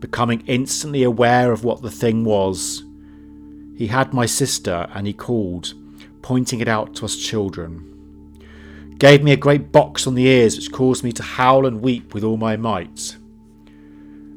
Becoming 0.00 0.42
instantly 0.46 1.02
aware 1.02 1.52
of 1.52 1.62
what 1.62 1.82
the 1.82 1.90
thing 1.90 2.24
was, 2.24 2.84
he 3.76 3.86
had 3.88 4.14
my 4.14 4.24
sister 4.24 4.88
and 4.94 5.06
he 5.06 5.12
called, 5.12 5.74
pointing 6.22 6.60
it 6.60 6.68
out 6.68 6.94
to 6.96 7.04
us 7.04 7.16
children. 7.16 7.90
Gave 8.98 9.22
me 9.22 9.32
a 9.32 9.36
great 9.36 9.70
box 9.70 10.06
on 10.06 10.14
the 10.14 10.26
ears, 10.26 10.56
which 10.56 10.72
caused 10.72 11.04
me 11.04 11.12
to 11.12 11.22
howl 11.22 11.66
and 11.66 11.82
weep 11.82 12.14
with 12.14 12.24
all 12.24 12.38
my 12.38 12.56
might. 12.56 13.16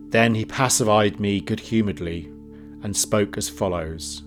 Then 0.09 0.35
he 0.35 0.43
pacified 0.43 1.19
me 1.19 1.39
good 1.39 1.59
humouredly 1.59 2.25
and 2.83 2.95
spoke 2.95 3.37
as 3.37 3.47
follows 3.47 4.23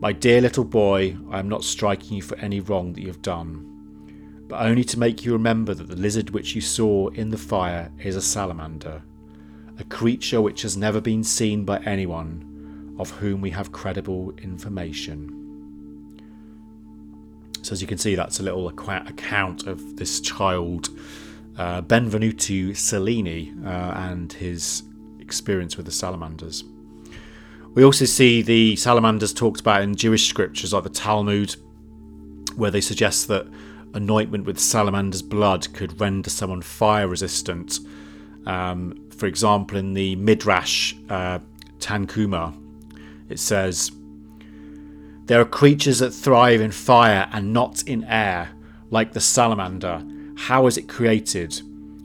My 0.00 0.12
dear 0.12 0.40
little 0.40 0.64
boy, 0.64 1.14
I 1.30 1.40
am 1.40 1.48
not 1.50 1.62
striking 1.62 2.16
you 2.16 2.22
for 2.22 2.38
any 2.38 2.60
wrong 2.60 2.94
that 2.94 3.02
you 3.02 3.08
have 3.08 3.20
done, 3.20 4.46
but 4.48 4.62
only 4.62 4.82
to 4.84 4.98
make 4.98 5.26
you 5.26 5.34
remember 5.34 5.74
that 5.74 5.88
the 5.88 5.94
lizard 5.94 6.30
which 6.30 6.54
you 6.54 6.62
saw 6.62 7.08
in 7.08 7.28
the 7.28 7.36
fire 7.36 7.92
is 8.02 8.16
a 8.16 8.22
salamander, 8.22 9.02
a 9.78 9.84
creature 9.84 10.40
which 10.40 10.62
has 10.62 10.74
never 10.74 11.02
been 11.02 11.22
seen 11.22 11.66
by 11.66 11.80
anyone 11.80 12.96
of 12.98 13.10
whom 13.10 13.42
we 13.42 13.50
have 13.50 13.72
credible 13.72 14.32
information. 14.38 15.36
So, 17.60 17.74
as 17.74 17.82
you 17.82 17.86
can 17.86 17.98
see, 17.98 18.14
that's 18.14 18.40
a 18.40 18.42
little 18.42 18.68
account 18.68 19.66
of 19.66 19.96
this 19.96 20.22
child, 20.22 20.88
uh, 21.58 21.82
Benvenuto 21.82 22.74
Cellini, 22.74 23.52
uh, 23.66 23.68
and 23.68 24.32
his 24.32 24.82
experience 25.18 25.76
with 25.76 25.84
the 25.84 25.92
salamanders. 25.92 26.64
We 27.74 27.84
also 27.84 28.04
see 28.04 28.42
the 28.42 28.74
salamanders 28.76 29.32
talked 29.32 29.60
about 29.60 29.82
in 29.82 29.94
Jewish 29.94 30.28
scriptures 30.28 30.72
like 30.72 30.82
the 30.82 30.90
Talmud, 30.90 31.54
where 32.56 32.70
they 32.70 32.80
suggest 32.80 33.28
that 33.28 33.46
anointment 33.94 34.44
with 34.44 34.58
salamander's 34.58 35.22
blood 35.22 35.72
could 35.72 36.00
render 36.00 36.30
someone 36.30 36.62
fire 36.62 37.06
resistant. 37.06 37.78
Um, 38.46 39.08
for 39.10 39.26
example, 39.26 39.78
in 39.78 39.94
the 39.94 40.16
Midrash 40.16 40.94
uh, 41.08 41.38
Tanhuma, 41.78 42.56
it 43.28 43.38
says, 43.38 43.92
there 45.26 45.40
are 45.40 45.44
creatures 45.44 46.00
that 46.00 46.10
thrive 46.10 46.60
in 46.60 46.72
fire 46.72 47.28
and 47.32 47.52
not 47.52 47.84
in 47.84 48.02
air, 48.04 48.50
like 48.90 49.12
the 49.12 49.20
salamander. 49.20 50.04
How 50.36 50.66
is 50.66 50.76
it 50.76 50.88
created? 50.88 51.62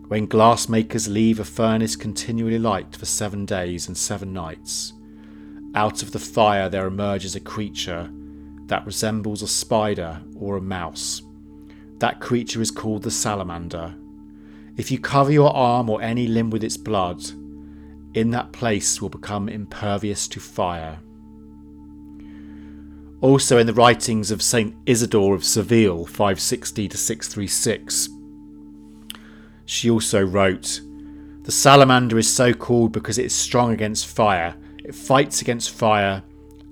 When 0.09 0.27
glassmakers 0.27 1.09
leave 1.09 1.39
a 1.39 1.43
furnace 1.43 1.95
continually 1.95 2.59
light 2.59 2.95
for 2.95 3.05
seven 3.05 3.47
days 3.47 3.87
and 3.87 3.97
seven 3.97 4.31
nights. 4.31 4.93
Out 5.75 6.01
of 6.01 6.11
the 6.11 6.19
fire 6.19 6.69
there 6.69 6.87
emerges 6.87 7.35
a 7.35 7.41
creature 7.41 8.09
that 8.67 8.85
resembles 8.85 9.41
a 9.41 9.47
spider 9.47 10.21
or 10.39 10.57
a 10.57 10.61
mouse. 10.61 11.21
That 11.99 12.21
creature 12.21 12.61
is 12.61 12.71
called 12.71 13.03
the 13.03 13.11
salamander. 13.11 13.93
If 14.77 14.89
you 14.89 14.99
cover 14.99 15.31
your 15.31 15.53
arm 15.55 15.89
or 15.89 16.01
any 16.01 16.27
limb 16.27 16.49
with 16.49 16.63
its 16.63 16.77
blood, 16.77 17.21
in 18.13 18.31
that 18.31 18.53
place 18.53 19.01
will 19.01 19.09
become 19.09 19.49
impervious 19.49 20.27
to 20.29 20.39
fire. 20.39 20.99
Also, 23.21 23.57
in 23.57 23.67
the 23.67 23.73
writings 23.73 24.31
of 24.31 24.41
Saint 24.41 24.75
Isidore 24.85 25.35
of 25.35 25.43
Seville, 25.43 26.05
560 26.05 26.87
to 26.87 26.97
636, 26.97 28.09
she 29.65 29.89
also 29.89 30.23
wrote 30.23 30.81
The 31.43 31.51
salamander 31.51 32.17
is 32.17 32.33
so 32.33 32.53
called 32.53 32.91
because 32.91 33.17
it 33.17 33.25
is 33.25 33.35
strong 33.35 33.71
against 33.71 34.07
fire. 34.07 34.55
It 34.85 34.93
fights 34.93 35.41
against 35.41 35.71
fire 35.71 36.21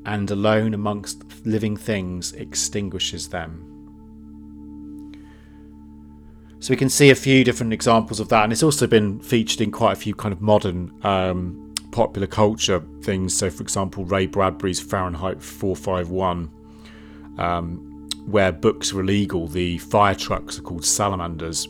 and 0.06 0.30
alone 0.30 0.76
amongst 0.76 1.24
living 1.48 1.76
things 1.76 2.32
extinguishes 2.34 3.30
them. 3.30 3.70
So 6.60 6.70
we 6.70 6.78
can 6.78 6.90
see 6.90 7.10
a 7.10 7.16
few 7.16 7.44
different 7.44 7.74
examples 7.74 8.20
of 8.20 8.30
that, 8.30 8.44
and 8.44 8.54
it's 8.54 8.62
also 8.62 8.86
been 8.86 9.20
featured 9.20 9.62
in 9.62 9.72
quite 9.72 9.94
a 9.94 9.96
few 9.96 10.14
kind 10.14 10.32
of 10.32 10.42
modern 10.42 10.94
um, 11.04 11.74
popular 11.92 12.28
culture 12.28 12.84
things. 13.02 13.36
So, 13.36 13.50
for 13.50 13.64
example, 13.64 14.06
Ray 14.06 14.28
Bradbury's 14.28 14.80
Fahrenheit 14.80 15.42
451, 15.42 16.50
um, 17.40 18.10
where 18.28 18.52
books 18.52 18.94
are 18.94 19.02
illegal, 19.02 19.48
the 19.48 19.80
fire 19.80 20.16
trucks 20.16 20.60
are 20.60 20.62
called 20.62 20.86
salamanders, 20.86 21.68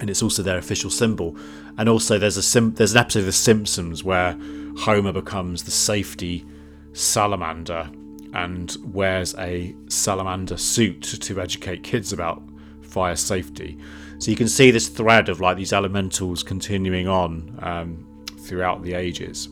and 0.00 0.10
it's 0.10 0.22
also 0.22 0.42
their 0.42 0.58
official 0.58 0.90
symbol. 0.90 1.34
And 1.78 1.88
also, 1.88 2.18
there's 2.18 2.36
a 2.36 2.42
sim- 2.42 2.74
there's 2.74 2.92
an 2.92 2.98
episode 2.98 3.20
of 3.20 3.26
The 3.26 3.32
Simpsons 3.32 4.04
where 4.04 4.36
Homer 4.78 5.12
becomes 5.12 5.64
the 5.64 5.70
safety 5.70 6.44
salamander 6.92 7.90
and 8.32 8.76
wears 8.84 9.34
a 9.36 9.74
salamander 9.88 10.56
suit 10.56 11.02
to 11.02 11.40
educate 11.40 11.82
kids 11.82 12.12
about 12.12 12.42
fire 12.82 13.16
safety. 13.16 13.78
So 14.18 14.30
you 14.30 14.36
can 14.36 14.48
see 14.48 14.70
this 14.70 14.88
thread 14.88 15.28
of 15.28 15.40
like 15.40 15.56
these 15.56 15.72
elementals 15.72 16.42
continuing 16.42 17.08
on 17.08 17.58
um, 17.62 18.06
throughout 18.40 18.82
the 18.82 18.94
ages. 18.94 19.48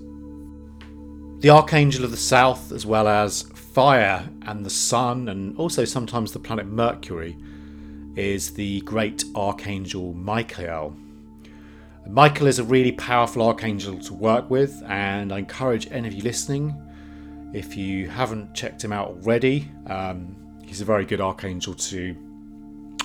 The 1.40 1.50
Archangel 1.50 2.04
of 2.04 2.10
the 2.10 2.16
South, 2.16 2.72
as 2.72 2.84
well 2.84 3.06
as 3.06 3.42
fire 3.42 4.28
and 4.42 4.66
the 4.66 4.70
sun, 4.70 5.28
and 5.28 5.56
also 5.56 5.84
sometimes 5.84 6.32
the 6.32 6.40
planet 6.40 6.66
Mercury, 6.66 7.36
is 8.16 8.50
the 8.54 8.80
great 8.80 9.24
Archangel 9.36 10.14
Michael. 10.14 10.96
Michael 12.08 12.46
is 12.46 12.58
a 12.58 12.64
really 12.64 12.92
powerful 12.92 13.42
archangel 13.42 13.98
to 13.98 14.14
work 14.14 14.48
with, 14.48 14.82
and 14.86 15.30
I 15.30 15.38
encourage 15.38 15.92
any 15.92 16.08
of 16.08 16.14
you 16.14 16.22
listening, 16.22 16.74
if 17.52 17.76
you 17.76 18.08
haven't 18.08 18.54
checked 18.54 18.82
him 18.82 18.94
out 18.94 19.08
already, 19.08 19.70
um, 19.88 20.34
he's 20.64 20.80
a 20.80 20.86
very 20.86 21.04
good 21.04 21.20
archangel 21.20 21.74
to 21.74 22.16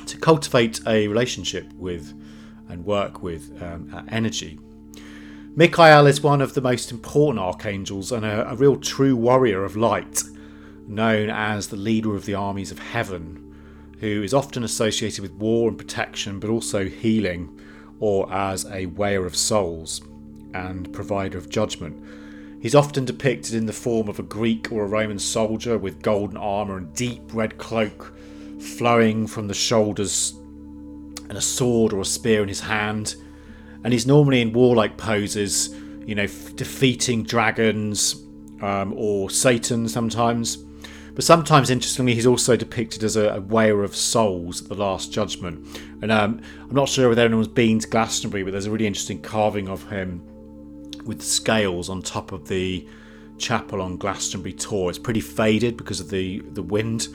to 0.05 0.17
cultivate 0.17 0.79
a 0.87 1.07
relationship 1.07 1.71
with 1.73 2.13
and 2.69 2.83
work 2.85 3.21
with 3.21 3.61
um, 3.61 4.05
energy. 4.09 4.59
Michael 5.55 6.07
is 6.07 6.21
one 6.21 6.41
of 6.41 6.53
the 6.53 6.61
most 6.61 6.91
important 6.91 7.39
archangels 7.39 8.11
and 8.11 8.25
a, 8.25 8.49
a 8.51 8.55
real 8.55 8.77
true 8.77 9.15
warrior 9.15 9.63
of 9.63 9.75
light, 9.75 10.23
known 10.87 11.29
as 11.29 11.67
the 11.67 11.77
leader 11.77 12.15
of 12.15 12.25
the 12.25 12.35
armies 12.35 12.71
of 12.71 12.79
heaven, 12.79 13.53
who 13.99 14.23
is 14.23 14.33
often 14.33 14.63
associated 14.63 15.21
with 15.21 15.31
war 15.33 15.69
and 15.69 15.77
protection, 15.77 16.39
but 16.39 16.49
also 16.49 16.85
healing, 16.85 17.59
or 17.99 18.31
as 18.31 18.65
a 18.65 18.87
weigher 18.87 19.25
of 19.25 19.35
souls 19.35 20.01
and 20.53 20.91
provider 20.93 21.37
of 21.37 21.49
judgment. 21.49 22.03
He's 22.61 22.75
often 22.75 23.03
depicted 23.05 23.55
in 23.55 23.65
the 23.65 23.73
form 23.73 24.07
of 24.07 24.19
a 24.19 24.23
Greek 24.23 24.71
or 24.71 24.83
a 24.83 24.87
Roman 24.87 25.19
soldier 25.19 25.77
with 25.77 26.01
golden 26.01 26.37
armour 26.37 26.77
and 26.77 26.93
deep 26.93 27.21
red 27.33 27.57
cloak 27.57 28.13
flowing 28.59 29.27
from 29.27 29.47
the 29.47 29.53
shoulders, 29.53 30.33
and 31.29 31.37
a 31.37 31.41
sword 31.41 31.93
or 31.93 31.99
a 31.99 32.05
spear 32.05 32.41
in 32.41 32.47
his 32.47 32.61
hand. 32.61 33.15
And 33.83 33.91
he's 33.91 34.07
normally 34.07 34.41
in 34.41 34.53
warlike 34.53 34.97
poses, 34.97 35.75
you 36.05 36.15
know, 36.15 36.23
f- 36.23 36.55
defeating 36.55 37.23
dragons 37.23 38.23
um, 38.61 38.93
or 38.95 39.29
Satan 39.29 39.89
sometimes. 39.89 40.63
But 41.15 41.23
sometimes, 41.23 41.69
interestingly, 41.69 42.15
he's 42.15 42.25
also 42.25 42.55
depicted 42.55 43.03
as 43.03 43.15
a, 43.15 43.35
a 43.35 43.41
weigher 43.41 43.83
of 43.83 43.95
souls 43.95 44.61
at 44.61 44.67
the 44.67 44.75
Last 44.75 45.11
Judgment. 45.11 45.65
And 46.01 46.11
um, 46.11 46.41
I'm 46.61 46.75
not 46.75 46.89
sure 46.89 47.09
whether 47.09 47.23
anyone's 47.23 47.47
been 47.47 47.79
to 47.79 47.87
Glastonbury, 47.87 48.43
but 48.43 48.51
there's 48.51 48.65
a 48.65 48.71
really 48.71 48.87
interesting 48.87 49.21
carving 49.21 49.69
of 49.69 49.87
him 49.89 50.21
with 51.05 51.21
scales 51.21 51.89
on 51.89 52.01
top 52.01 52.31
of 52.31 52.47
the 52.47 52.87
chapel 53.37 53.81
on 53.81 53.97
Glastonbury 53.97 54.53
Tor. 54.53 54.89
It's 54.89 54.99
pretty 54.99 55.21
faded 55.21 55.77
because 55.77 55.99
of 55.99 56.09
the, 56.09 56.39
the 56.51 56.63
wind, 56.63 57.09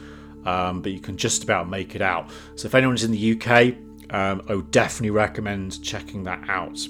um, 0.45 0.81
but 0.81 0.93
you 0.93 1.01
can 1.01 1.17
just 1.17 1.43
about 1.43 1.69
make 1.69 1.95
it 1.95 2.03
out. 2.03 2.31
So 2.55 2.67
if 2.67 2.75
anyone's 2.75 3.03
in 3.03 3.11
the 3.11 3.33
UK, 3.33 3.75
um, 4.11 4.43
I 4.49 4.55
would 4.55 4.71
definitely 4.71 5.11
recommend 5.11 5.83
checking 5.83 6.23
that 6.25 6.43
out. 6.49 6.87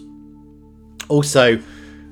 Also, 1.09 1.59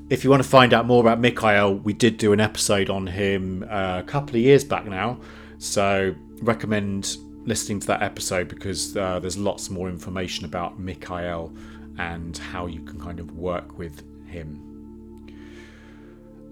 if 0.09 0.23
you 0.23 0.31
want 0.31 0.43
to 0.43 0.49
find 0.49 0.73
out 0.73 0.87
more 0.87 1.01
about 1.01 1.19
Mikhail, 1.19 1.75
we 1.75 1.93
did 1.93 2.17
do 2.17 2.33
an 2.33 2.41
episode 2.41 2.91
on 2.91 3.07
him 3.07 3.65
uh, 3.69 4.01
a 4.01 4.03
couple 4.07 4.37
of 4.37 4.43
years 4.43 4.63
back 4.65 4.87
now. 4.87 5.19
So 5.59 6.15
recommend 6.43 7.17
listening 7.45 7.81
to 7.81 7.87
that 7.89 8.03
episode 8.03 8.49
because 8.49 8.97
uh, 8.97 9.19
there's 9.19 9.37
lots 9.37 9.69
more 9.69 9.89
information 9.89 10.45
about 10.45 10.79
Mikhail 10.79 11.53
and 11.99 12.37
how 12.37 12.67
you 12.67 12.83
can 12.83 13.01
kind 13.01 13.19
of 13.19 13.33
work 13.33 13.79
with 13.79 14.05
him. 14.29 14.63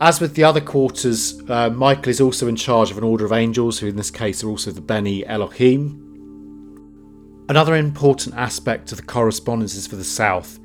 As 0.00 0.20
with 0.20 0.34
the 0.34 0.42
other 0.42 0.60
quarters, 0.60 1.40
uh, 1.48 1.70
Michael 1.70 2.08
is 2.08 2.20
also 2.20 2.48
in 2.48 2.56
charge 2.56 2.90
of 2.90 2.98
an 2.98 3.04
order 3.04 3.24
of 3.24 3.32
angels, 3.32 3.78
who 3.78 3.86
in 3.86 3.96
this 3.96 4.10
case 4.10 4.42
are 4.42 4.48
also 4.48 4.72
the 4.72 4.80
Beni 4.80 5.24
Elohim. 5.26 6.00
Another 7.48 7.76
important 7.76 8.34
aspect 8.34 8.90
of 8.90 8.98
the 8.98 9.04
correspondences 9.04 9.86
for 9.86 9.94
the 9.94 10.04
south 10.04 10.58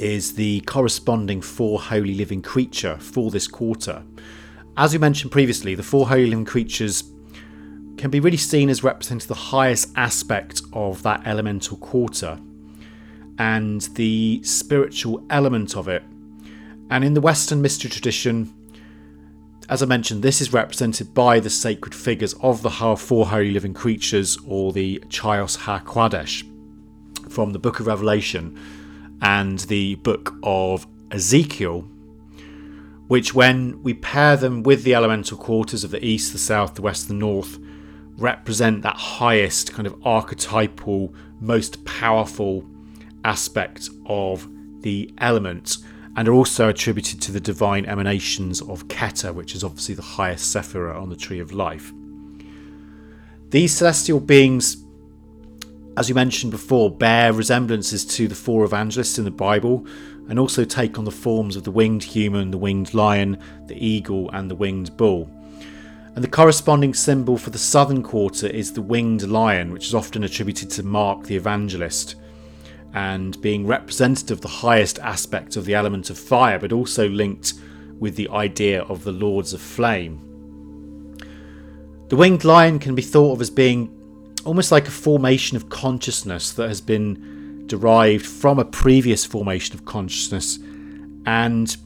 is 0.00 0.34
the 0.34 0.60
corresponding 0.62 1.42
four 1.42 1.80
holy 1.80 2.14
living 2.14 2.42
creature 2.42 2.96
for 2.98 3.30
this 3.30 3.46
quarter. 3.46 4.02
As 4.76 4.92
we 4.92 4.98
mentioned 4.98 5.30
previously, 5.30 5.74
the 5.74 5.82
four 5.82 6.08
holy 6.08 6.26
living 6.26 6.44
creatures 6.44 7.04
can 7.96 8.10
be 8.10 8.18
really 8.18 8.38
seen 8.38 8.70
as 8.70 8.82
representing 8.82 9.28
the 9.28 9.34
highest 9.34 9.92
aspect 9.96 10.62
of 10.72 11.02
that 11.02 11.26
elemental 11.26 11.76
quarter 11.76 12.40
and 13.38 13.82
the 13.94 14.40
spiritual 14.42 15.24
element 15.28 15.76
of 15.76 15.86
it. 15.86 16.02
And 16.88 17.04
in 17.04 17.14
the 17.14 17.20
Western 17.20 17.60
mystery 17.60 17.90
tradition, 17.90 18.54
as 19.68 19.82
I 19.82 19.86
mentioned, 19.86 20.22
this 20.22 20.40
is 20.40 20.52
represented 20.52 21.12
by 21.12 21.40
the 21.40 21.50
sacred 21.50 21.94
figures 21.94 22.34
of 22.40 22.62
the 22.62 22.70
four 22.70 23.26
holy 23.26 23.50
living 23.50 23.74
creatures 23.74 24.38
or 24.46 24.72
the 24.72 24.98
Chayoth 25.08 25.58
HaKodesh 25.58 26.44
from 27.30 27.52
the 27.52 27.58
book 27.58 27.80
of 27.80 27.86
Revelation 27.86 28.58
and 29.22 29.58
the 29.60 29.96
book 29.96 30.34
of 30.42 30.86
Ezekiel, 31.10 31.82
which, 33.08 33.34
when 33.34 33.82
we 33.82 33.94
pair 33.94 34.36
them 34.36 34.62
with 34.62 34.84
the 34.84 34.94
elemental 34.94 35.36
quarters 35.36 35.84
of 35.84 35.90
the 35.90 36.04
east, 36.04 36.32
the 36.32 36.38
south, 36.38 36.74
the 36.74 36.82
west, 36.82 37.08
the 37.08 37.14
north, 37.14 37.58
represent 38.16 38.82
that 38.82 38.96
highest 38.96 39.72
kind 39.72 39.86
of 39.86 40.06
archetypal, 40.06 41.12
most 41.40 41.84
powerful 41.84 42.64
aspect 43.24 43.88
of 44.06 44.48
the 44.82 45.12
element 45.18 45.78
and 46.16 46.28
are 46.28 46.32
also 46.32 46.68
attributed 46.68 47.20
to 47.22 47.32
the 47.32 47.40
divine 47.40 47.86
emanations 47.86 48.60
of 48.62 48.88
Keter, 48.88 49.32
which 49.32 49.54
is 49.54 49.62
obviously 49.62 49.94
the 49.94 50.02
highest 50.02 50.54
Sephirah 50.54 51.00
on 51.00 51.08
the 51.08 51.16
Tree 51.16 51.40
of 51.40 51.52
Life. 51.52 51.92
These 53.50 53.76
celestial 53.76 54.20
beings 54.20 54.76
as 55.96 56.08
we 56.08 56.14
mentioned 56.14 56.52
before, 56.52 56.90
bear 56.90 57.32
resemblances 57.32 58.04
to 58.04 58.28
the 58.28 58.34
four 58.34 58.64
evangelists 58.64 59.18
in 59.18 59.24
the 59.24 59.30
Bible 59.30 59.86
and 60.28 60.38
also 60.38 60.64
take 60.64 60.98
on 60.98 61.04
the 61.04 61.10
forms 61.10 61.56
of 61.56 61.64
the 61.64 61.70
winged 61.70 62.04
human, 62.04 62.50
the 62.50 62.58
winged 62.58 62.94
lion, 62.94 63.36
the 63.66 63.84
eagle, 63.84 64.30
and 64.30 64.50
the 64.50 64.54
winged 64.54 64.96
bull. 64.96 65.28
And 66.14 66.22
the 66.22 66.28
corresponding 66.28 66.94
symbol 66.94 67.36
for 67.36 67.50
the 67.50 67.58
southern 67.58 68.02
quarter 68.02 68.46
is 68.46 68.72
the 68.72 68.82
winged 68.82 69.22
lion, 69.22 69.72
which 69.72 69.86
is 69.86 69.94
often 69.94 70.24
attributed 70.24 70.70
to 70.70 70.84
Mark 70.84 71.24
the 71.24 71.36
evangelist, 71.36 72.14
and 72.94 73.40
being 73.40 73.66
representative 73.66 74.38
of 74.38 74.42
the 74.42 74.48
highest 74.48 74.98
aspect 75.00 75.56
of 75.56 75.64
the 75.64 75.74
element 75.74 76.10
of 76.10 76.18
fire, 76.18 76.58
but 76.58 76.72
also 76.72 77.08
linked 77.08 77.54
with 77.98 78.16
the 78.16 78.28
idea 78.30 78.82
of 78.82 79.04
the 79.04 79.12
lords 79.12 79.52
of 79.52 79.60
flame. 79.60 80.26
The 82.08 82.16
winged 82.16 82.44
lion 82.44 82.78
can 82.78 82.94
be 82.94 83.02
thought 83.02 83.34
of 83.34 83.40
as 83.40 83.50
being 83.50 83.99
almost 84.44 84.72
like 84.72 84.88
a 84.88 84.90
formation 84.90 85.56
of 85.56 85.68
consciousness 85.68 86.52
that 86.52 86.68
has 86.68 86.80
been 86.80 87.66
derived 87.66 88.26
from 88.26 88.58
a 88.58 88.64
previous 88.64 89.24
formation 89.24 89.74
of 89.74 89.84
consciousness 89.84 90.58
and 91.26 91.76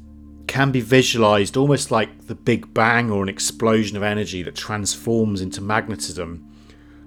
can 0.46 0.70
be 0.70 0.80
visualized 0.80 1.56
almost 1.56 1.90
like 1.90 2.26
the 2.26 2.34
Big 2.34 2.72
Bang 2.72 3.10
or 3.10 3.22
an 3.22 3.28
explosion 3.28 3.96
of 3.96 4.02
energy 4.02 4.42
that 4.42 4.54
transforms 4.54 5.40
into 5.40 5.60
magnetism 5.60 6.50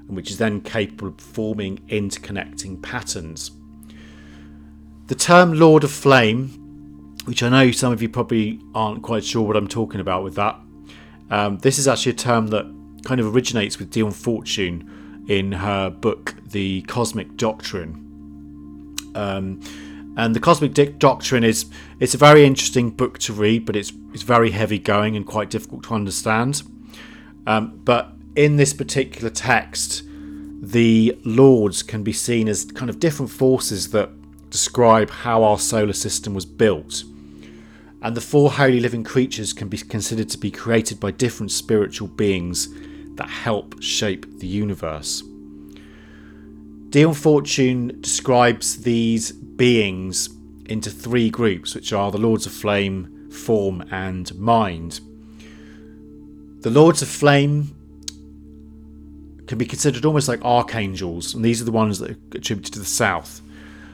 and 0.07 0.15
which 0.15 0.29
is 0.29 0.37
then 0.37 0.61
capable 0.61 1.09
of 1.09 1.19
forming 1.19 1.77
interconnecting 1.87 2.81
patterns. 2.81 3.51
The 5.07 5.15
term 5.15 5.53
Lord 5.53 5.83
of 5.83 5.91
Flame, 5.91 7.15
which 7.25 7.43
I 7.43 7.49
know 7.49 7.71
some 7.71 7.93
of 7.93 8.01
you 8.01 8.09
probably 8.09 8.59
aren't 8.75 9.03
quite 9.03 9.23
sure 9.23 9.41
what 9.43 9.55
I'm 9.55 9.67
talking 9.67 10.01
about 10.01 10.23
with 10.23 10.35
that, 10.35 10.59
um, 11.29 11.57
this 11.59 11.77
is 11.77 11.87
actually 11.87 12.13
a 12.13 12.15
term 12.15 12.47
that 12.47 12.65
kind 13.03 13.19
of 13.19 13.33
originates 13.33 13.79
with 13.79 13.91
Dion 13.91 14.11
Fortune 14.11 14.96
in 15.27 15.51
her 15.51 15.89
book, 15.89 16.35
The 16.51 16.81
Cosmic 16.83 17.37
Doctrine. 17.37 18.03
Um, 19.15 19.61
and 20.17 20.35
the 20.35 20.39
Cosmic 20.39 20.97
Doctrine 20.97 21.43
is 21.43 21.65
it's 21.99 22.15
a 22.15 22.17
very 22.17 22.45
interesting 22.45 22.89
book 22.89 23.19
to 23.19 23.33
read, 23.33 23.65
but 23.65 23.75
it's 23.75 23.93
it's 24.13 24.23
very 24.23 24.51
heavy 24.51 24.79
going 24.79 25.15
and 25.15 25.25
quite 25.25 25.49
difficult 25.49 25.83
to 25.83 25.93
understand. 25.93 26.63
Um, 27.45 27.79
but 27.83 28.13
in 28.35 28.57
this 28.57 28.73
particular 28.73 29.29
text, 29.29 30.03
the 30.61 31.17
lords 31.23 31.83
can 31.83 32.03
be 32.03 32.13
seen 32.13 32.47
as 32.47 32.65
kind 32.65 32.89
of 32.89 32.99
different 32.99 33.31
forces 33.31 33.91
that 33.91 34.09
describe 34.49 35.09
how 35.09 35.43
our 35.43 35.59
solar 35.59 35.93
system 35.93 36.33
was 36.33 36.45
built. 36.45 37.03
And 38.01 38.15
the 38.15 38.21
four 38.21 38.51
holy 38.51 38.79
living 38.79 39.03
creatures 39.03 39.53
can 39.53 39.67
be 39.67 39.77
considered 39.77 40.29
to 40.29 40.37
be 40.37 40.51
created 40.51 40.99
by 40.99 41.11
different 41.11 41.51
spiritual 41.51 42.07
beings 42.07 42.69
that 43.17 43.29
help 43.29 43.81
shape 43.81 44.39
the 44.39 44.47
universe. 44.47 45.23
Dion 46.89 47.13
Fortune 47.13 47.99
describes 47.99 48.83
these 48.83 49.31
beings 49.31 50.29
into 50.65 50.89
three 50.89 51.29
groups, 51.29 51.75
which 51.75 51.91
are 51.91 52.11
the 52.11 52.17
Lords 52.17 52.45
of 52.45 52.53
Flame, 52.53 53.29
Form, 53.29 53.83
and 53.91 54.33
Mind. 54.35 55.01
The 56.61 56.69
Lords 56.69 57.01
of 57.01 57.07
Flame 57.07 57.75
can 59.47 59.57
be 59.57 59.65
considered 59.65 60.05
almost 60.05 60.27
like 60.27 60.43
archangels, 60.43 61.33
and 61.33 61.43
these 61.43 61.61
are 61.61 61.65
the 61.65 61.71
ones 61.71 61.99
that 61.99 62.11
are 62.11 62.17
attributed 62.33 62.73
to 62.73 62.79
the 62.79 62.85
south. 62.85 63.41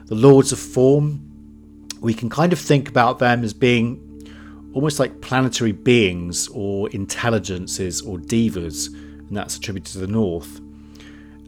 The 0.06 0.16
Lords 0.16 0.52
of 0.52 0.60
Form, 0.60 1.88
we 2.00 2.14
can 2.14 2.30
kind 2.30 2.54
of 2.54 2.60
think 2.60 2.90
about 2.90 3.20
them 3.20 3.44
as 3.44 3.54
being 3.54 4.00
almost 4.74 5.00
like 5.00 5.22
planetary 5.22 5.72
beings 5.72 6.48
or 6.50 6.90
intelligences 6.90 8.02
or 8.02 8.18
devas 8.18 8.90
and 9.34 9.38
that's 9.40 9.58
attributed 9.58 9.92
to 9.94 9.98
the 9.98 10.06
north. 10.06 10.60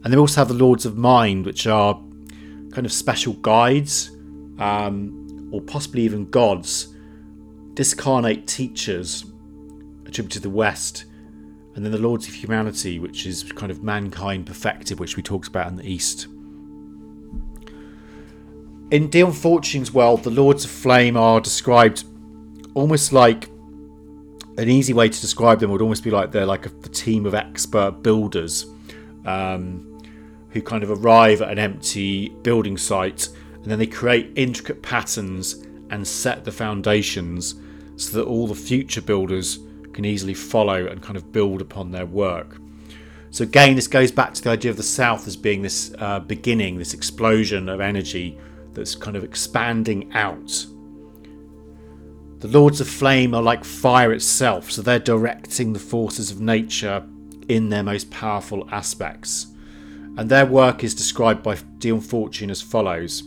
And 0.02 0.12
they 0.12 0.16
also 0.16 0.40
have 0.40 0.48
the 0.48 0.54
Lords 0.54 0.84
of 0.84 0.96
Mind, 0.96 1.46
which 1.46 1.68
are 1.68 1.94
kind 2.72 2.84
of 2.84 2.92
special 2.92 3.34
guides, 3.34 4.10
um, 4.58 5.48
or 5.52 5.60
possibly 5.60 6.02
even 6.02 6.28
gods, 6.28 6.92
discarnate 7.74 8.48
teachers 8.48 9.24
attributed 10.04 10.32
to 10.32 10.40
the 10.40 10.50
West, 10.50 11.04
and 11.76 11.84
then 11.84 11.92
the 11.92 11.98
Lords 11.98 12.26
of 12.26 12.34
Humanity, 12.34 12.98
which 12.98 13.24
is 13.24 13.44
kind 13.52 13.70
of 13.70 13.84
mankind 13.84 14.46
perfected, 14.46 14.98
which 14.98 15.16
we 15.16 15.22
talked 15.22 15.46
about 15.46 15.68
in 15.68 15.76
the 15.76 15.88
East. 15.88 16.26
In 18.90 19.08
Dion 19.10 19.32
Fortune's 19.32 19.92
world, 19.92 20.24
the 20.24 20.30
Lords 20.30 20.64
of 20.64 20.72
Flame 20.72 21.16
are 21.16 21.40
described 21.40 22.02
almost 22.74 23.12
like 23.12 23.48
an 24.58 24.68
easy 24.68 24.92
way 24.92 25.08
to 25.08 25.20
describe 25.20 25.60
them 25.60 25.70
would 25.70 25.82
almost 25.82 26.04
be 26.04 26.10
like 26.10 26.32
they're 26.32 26.46
like 26.46 26.66
a, 26.66 26.70
a 26.84 26.88
team 26.88 27.26
of 27.26 27.34
expert 27.34 28.02
builders 28.02 28.66
um, 29.24 30.00
who 30.50 30.62
kind 30.62 30.82
of 30.82 30.90
arrive 30.90 31.42
at 31.42 31.50
an 31.50 31.58
empty 31.58 32.30
building 32.42 32.76
site 32.78 33.28
and 33.54 33.66
then 33.66 33.78
they 33.78 33.86
create 33.86 34.32
intricate 34.36 34.82
patterns 34.82 35.64
and 35.90 36.06
set 36.06 36.44
the 36.44 36.52
foundations 36.52 37.56
so 37.96 38.18
that 38.18 38.26
all 38.26 38.46
the 38.46 38.54
future 38.54 39.02
builders 39.02 39.58
can 39.92 40.04
easily 40.04 40.34
follow 40.34 40.86
and 40.86 41.02
kind 41.02 41.16
of 41.16 41.32
build 41.32 41.60
upon 41.60 41.90
their 41.90 42.06
work. 42.06 42.60
So, 43.30 43.44
again, 43.44 43.74
this 43.74 43.88
goes 43.88 44.12
back 44.12 44.34
to 44.34 44.42
the 44.42 44.50
idea 44.50 44.70
of 44.70 44.76
the 44.76 44.82
South 44.82 45.26
as 45.26 45.36
being 45.36 45.62
this 45.62 45.92
uh, 45.98 46.20
beginning, 46.20 46.78
this 46.78 46.94
explosion 46.94 47.68
of 47.68 47.80
energy 47.80 48.38
that's 48.72 48.94
kind 48.94 49.16
of 49.16 49.24
expanding 49.24 50.12
out. 50.12 50.66
The 52.46 52.60
Lords 52.60 52.80
of 52.80 52.86
Flame 52.86 53.34
are 53.34 53.42
like 53.42 53.64
fire 53.64 54.12
itself, 54.12 54.70
so 54.70 54.80
they're 54.80 55.00
directing 55.00 55.72
the 55.72 55.80
forces 55.80 56.30
of 56.30 56.40
nature 56.40 57.04
in 57.48 57.70
their 57.70 57.82
most 57.82 58.08
powerful 58.12 58.68
aspects. 58.70 59.48
And 60.16 60.30
their 60.30 60.46
work 60.46 60.84
is 60.84 60.94
described 60.94 61.42
by 61.42 61.56
Dion 61.78 62.00
Fortune 62.00 62.52
as 62.52 62.62
follows 62.62 63.24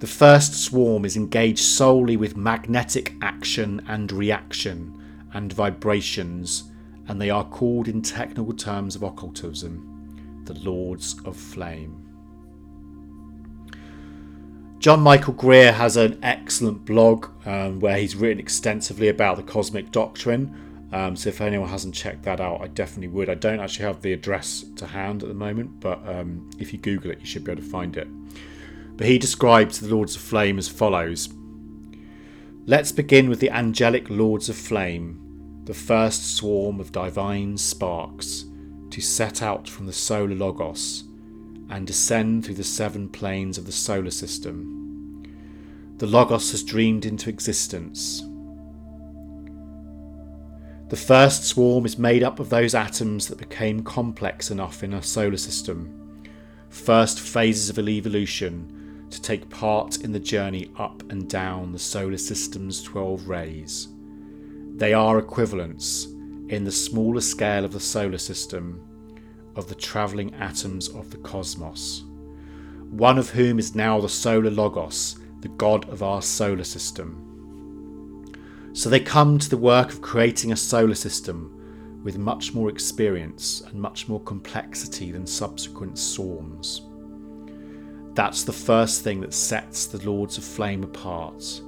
The 0.00 0.08
first 0.08 0.64
swarm 0.64 1.04
is 1.04 1.16
engaged 1.16 1.60
solely 1.60 2.16
with 2.16 2.36
magnetic 2.36 3.14
action 3.22 3.80
and 3.86 4.10
reaction 4.10 5.00
and 5.32 5.52
vibrations, 5.52 6.72
and 7.06 7.22
they 7.22 7.30
are 7.30 7.44
called 7.44 7.86
in 7.86 8.02
technical 8.02 8.52
terms 8.52 8.96
of 8.96 9.04
occultism 9.04 10.42
the 10.46 10.54
Lords 10.54 11.20
of 11.24 11.36
Flame. 11.36 12.01
John 14.82 14.98
Michael 14.98 15.34
Greer 15.34 15.70
has 15.70 15.96
an 15.96 16.18
excellent 16.24 16.84
blog 16.84 17.28
um, 17.46 17.78
where 17.78 17.96
he's 17.96 18.16
written 18.16 18.40
extensively 18.40 19.06
about 19.06 19.36
the 19.36 19.44
cosmic 19.44 19.92
doctrine. 19.92 20.88
Um, 20.92 21.14
so 21.14 21.28
if 21.28 21.40
anyone 21.40 21.68
hasn't 21.68 21.94
checked 21.94 22.24
that 22.24 22.40
out, 22.40 22.60
I 22.60 22.66
definitely 22.66 23.06
would. 23.06 23.30
I 23.30 23.36
don't 23.36 23.60
actually 23.60 23.84
have 23.84 24.02
the 24.02 24.12
address 24.12 24.64
to 24.74 24.86
hand 24.88 25.22
at 25.22 25.28
the 25.28 25.36
moment, 25.36 25.78
but 25.78 26.04
um, 26.04 26.50
if 26.58 26.72
you 26.72 26.80
Google 26.80 27.12
it, 27.12 27.20
you 27.20 27.26
should 27.26 27.44
be 27.44 27.52
able 27.52 27.62
to 27.62 27.68
find 27.68 27.96
it. 27.96 28.08
But 28.96 29.06
he 29.06 29.18
describes 29.18 29.78
the 29.78 29.86
Lords 29.94 30.16
of 30.16 30.22
Flame 30.22 30.58
as 30.58 30.68
follows 30.68 31.28
Let's 32.66 32.90
begin 32.90 33.28
with 33.28 33.38
the 33.38 33.50
angelic 33.50 34.10
Lords 34.10 34.48
of 34.48 34.56
Flame, 34.56 35.60
the 35.62 35.74
first 35.74 36.34
swarm 36.36 36.80
of 36.80 36.90
divine 36.90 37.56
sparks, 37.56 38.46
to 38.90 39.00
set 39.00 39.42
out 39.42 39.68
from 39.68 39.86
the 39.86 39.92
solar 39.92 40.34
Logos 40.34 41.04
and 41.72 41.86
descend 41.86 42.44
through 42.44 42.54
the 42.54 42.62
seven 42.62 43.08
planes 43.08 43.56
of 43.56 43.64
the 43.64 43.72
solar 43.72 44.10
system. 44.10 45.24
The 45.96 46.06
Logos 46.06 46.50
has 46.50 46.62
dreamed 46.62 47.06
into 47.06 47.30
existence. 47.30 48.22
The 50.90 50.96
first 50.96 51.44
swarm 51.44 51.86
is 51.86 51.96
made 51.96 52.22
up 52.22 52.38
of 52.38 52.50
those 52.50 52.74
atoms 52.74 53.26
that 53.28 53.38
became 53.38 53.82
complex 53.82 54.50
enough 54.50 54.82
in 54.82 54.92
our 54.92 55.02
solar 55.02 55.38
system, 55.38 56.20
first 56.68 57.18
phases 57.18 57.70
of 57.70 57.78
evolution, 57.78 59.06
to 59.08 59.22
take 59.22 59.48
part 59.48 60.02
in 60.02 60.12
the 60.12 60.20
journey 60.20 60.70
up 60.78 61.02
and 61.10 61.28
down 61.30 61.72
the 61.72 61.78
solar 61.78 62.18
system's 62.18 62.82
12 62.82 63.28
rays. 63.28 63.88
They 64.76 64.92
are 64.92 65.18
equivalents, 65.18 66.04
in 66.48 66.64
the 66.64 66.72
smaller 66.72 67.22
scale 67.22 67.64
of 67.64 67.72
the 67.72 67.80
solar 67.80 68.18
system, 68.18 68.82
of 69.56 69.68
the 69.68 69.74
travelling 69.74 70.34
atoms 70.34 70.88
of 70.88 71.10
the 71.10 71.18
cosmos, 71.18 72.04
one 72.90 73.18
of 73.18 73.30
whom 73.30 73.58
is 73.58 73.74
now 73.74 74.00
the 74.00 74.08
solar 74.08 74.50
Logos, 74.50 75.18
the 75.40 75.48
god 75.48 75.88
of 75.88 76.02
our 76.02 76.22
solar 76.22 76.64
system. 76.64 77.28
So 78.74 78.88
they 78.88 79.00
come 79.00 79.38
to 79.38 79.50
the 79.50 79.56
work 79.56 79.92
of 79.92 80.00
creating 80.00 80.52
a 80.52 80.56
solar 80.56 80.94
system 80.94 82.00
with 82.02 82.18
much 82.18 82.54
more 82.54 82.68
experience 82.68 83.60
and 83.60 83.80
much 83.80 84.08
more 84.08 84.20
complexity 84.20 85.12
than 85.12 85.26
subsequent 85.26 85.98
swarms. 85.98 86.82
That's 88.14 88.44
the 88.44 88.52
first 88.52 89.02
thing 89.02 89.20
that 89.20 89.34
sets 89.34 89.86
the 89.86 90.04
Lords 90.08 90.36
of 90.38 90.44
Flame 90.44 90.82
apart. 90.84 91.62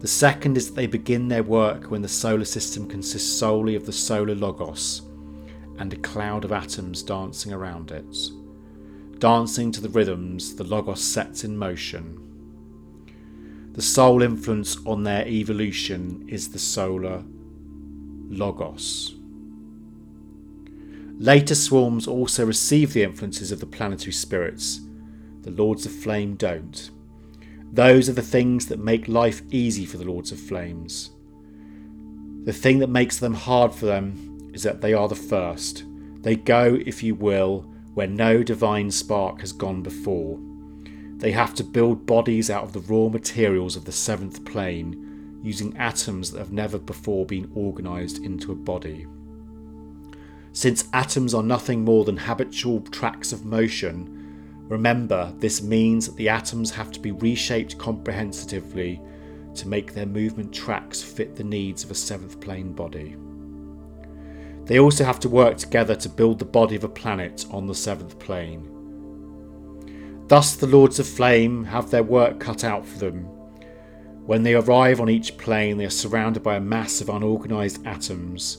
The 0.00 0.08
second 0.08 0.56
is 0.56 0.68
that 0.68 0.76
they 0.76 0.86
begin 0.86 1.28
their 1.28 1.42
work 1.42 1.90
when 1.90 2.02
the 2.02 2.08
solar 2.08 2.44
system 2.44 2.88
consists 2.88 3.38
solely 3.38 3.74
of 3.74 3.84
the 3.84 3.92
solar 3.92 4.34
Logos 4.34 5.02
and 5.80 5.94
a 5.94 5.96
cloud 5.96 6.44
of 6.44 6.52
atoms 6.52 7.02
dancing 7.02 7.54
around 7.54 7.90
it. 7.90 8.16
Dancing 9.18 9.72
to 9.72 9.80
the 9.80 9.88
rhythms 9.88 10.54
the 10.54 10.64
Logos 10.64 11.02
sets 11.02 11.42
in 11.42 11.56
motion. 11.56 12.18
The 13.72 13.80
sole 13.80 14.20
influence 14.20 14.76
on 14.84 15.04
their 15.04 15.26
evolution 15.26 16.26
is 16.28 16.50
the 16.50 16.58
solar 16.58 17.24
Logos. 18.28 19.14
Later 21.18 21.54
swarms 21.54 22.06
also 22.06 22.44
receive 22.44 22.92
the 22.92 23.02
influences 23.02 23.50
of 23.50 23.60
the 23.60 23.66
planetary 23.66 24.12
spirits. 24.12 24.80
The 25.42 25.50
Lords 25.50 25.86
of 25.86 25.92
Flame 25.92 26.34
don't. 26.34 26.90
Those 27.72 28.08
are 28.10 28.14
the 28.14 28.22
things 28.22 28.66
that 28.66 28.78
make 28.78 29.08
life 29.08 29.40
easy 29.50 29.86
for 29.86 29.96
the 29.96 30.04
Lords 30.04 30.30
of 30.30 30.40
Flames. 30.40 31.10
The 32.44 32.52
thing 32.52 32.80
that 32.80 32.88
makes 32.88 33.18
them 33.18 33.34
hard 33.34 33.74
for 33.74 33.86
them 33.86 34.29
is 34.52 34.62
that 34.62 34.80
they 34.80 34.94
are 34.94 35.08
the 35.08 35.14
first. 35.14 35.84
They 36.22 36.36
go, 36.36 36.78
if 36.84 37.02
you 37.02 37.14
will, 37.14 37.62
where 37.94 38.06
no 38.06 38.42
divine 38.42 38.90
spark 38.90 39.40
has 39.40 39.52
gone 39.52 39.82
before. 39.82 40.38
They 41.16 41.32
have 41.32 41.54
to 41.54 41.64
build 41.64 42.06
bodies 42.06 42.50
out 42.50 42.64
of 42.64 42.72
the 42.72 42.80
raw 42.80 43.08
materials 43.08 43.76
of 43.76 43.84
the 43.84 43.92
seventh 43.92 44.44
plane, 44.44 45.40
using 45.42 45.76
atoms 45.76 46.30
that 46.30 46.38
have 46.38 46.52
never 46.52 46.78
before 46.78 47.26
been 47.26 47.50
organised 47.56 48.18
into 48.18 48.52
a 48.52 48.56
body. 48.56 49.06
Since 50.52 50.88
atoms 50.92 51.34
are 51.34 51.42
nothing 51.42 51.84
more 51.84 52.04
than 52.04 52.16
habitual 52.16 52.80
tracks 52.80 53.32
of 53.32 53.44
motion, 53.44 54.64
remember 54.68 55.32
this 55.38 55.62
means 55.62 56.06
that 56.06 56.16
the 56.16 56.28
atoms 56.28 56.70
have 56.72 56.90
to 56.92 57.00
be 57.00 57.12
reshaped 57.12 57.78
comprehensively 57.78 59.00
to 59.54 59.68
make 59.68 59.94
their 59.94 60.06
movement 60.06 60.52
tracks 60.52 61.02
fit 61.02 61.36
the 61.36 61.44
needs 61.44 61.84
of 61.84 61.90
a 61.90 61.94
seventh 61.94 62.40
plane 62.40 62.72
body. 62.72 63.16
They 64.70 64.78
also 64.78 65.02
have 65.02 65.18
to 65.20 65.28
work 65.28 65.56
together 65.56 65.96
to 65.96 66.08
build 66.08 66.38
the 66.38 66.44
body 66.44 66.76
of 66.76 66.84
a 66.84 66.88
planet 66.88 67.44
on 67.50 67.66
the 67.66 67.74
seventh 67.74 68.20
plane. 68.20 68.68
Thus, 70.28 70.54
the 70.54 70.68
Lords 70.68 71.00
of 71.00 71.08
Flame 71.08 71.64
have 71.64 71.90
their 71.90 72.04
work 72.04 72.38
cut 72.38 72.62
out 72.62 72.86
for 72.86 72.98
them. 73.00 73.24
When 74.26 74.44
they 74.44 74.54
arrive 74.54 75.00
on 75.00 75.10
each 75.10 75.36
plane, 75.38 75.76
they 75.76 75.86
are 75.86 75.90
surrounded 75.90 76.44
by 76.44 76.54
a 76.54 76.60
mass 76.60 77.00
of 77.00 77.08
unorganised 77.08 77.84
atoms. 77.84 78.58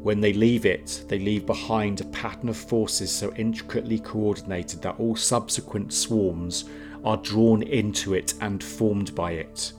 When 0.00 0.18
they 0.22 0.32
leave 0.32 0.64
it, 0.64 1.04
they 1.08 1.18
leave 1.18 1.44
behind 1.44 2.00
a 2.00 2.06
pattern 2.06 2.48
of 2.48 2.56
forces 2.56 3.14
so 3.14 3.30
intricately 3.34 3.98
coordinated 3.98 4.80
that 4.80 4.98
all 4.98 5.14
subsequent 5.14 5.92
swarms 5.92 6.64
are 7.04 7.18
drawn 7.18 7.62
into 7.64 8.14
it 8.14 8.32
and 8.40 8.64
formed 8.64 9.14
by 9.14 9.32
it. 9.32 9.74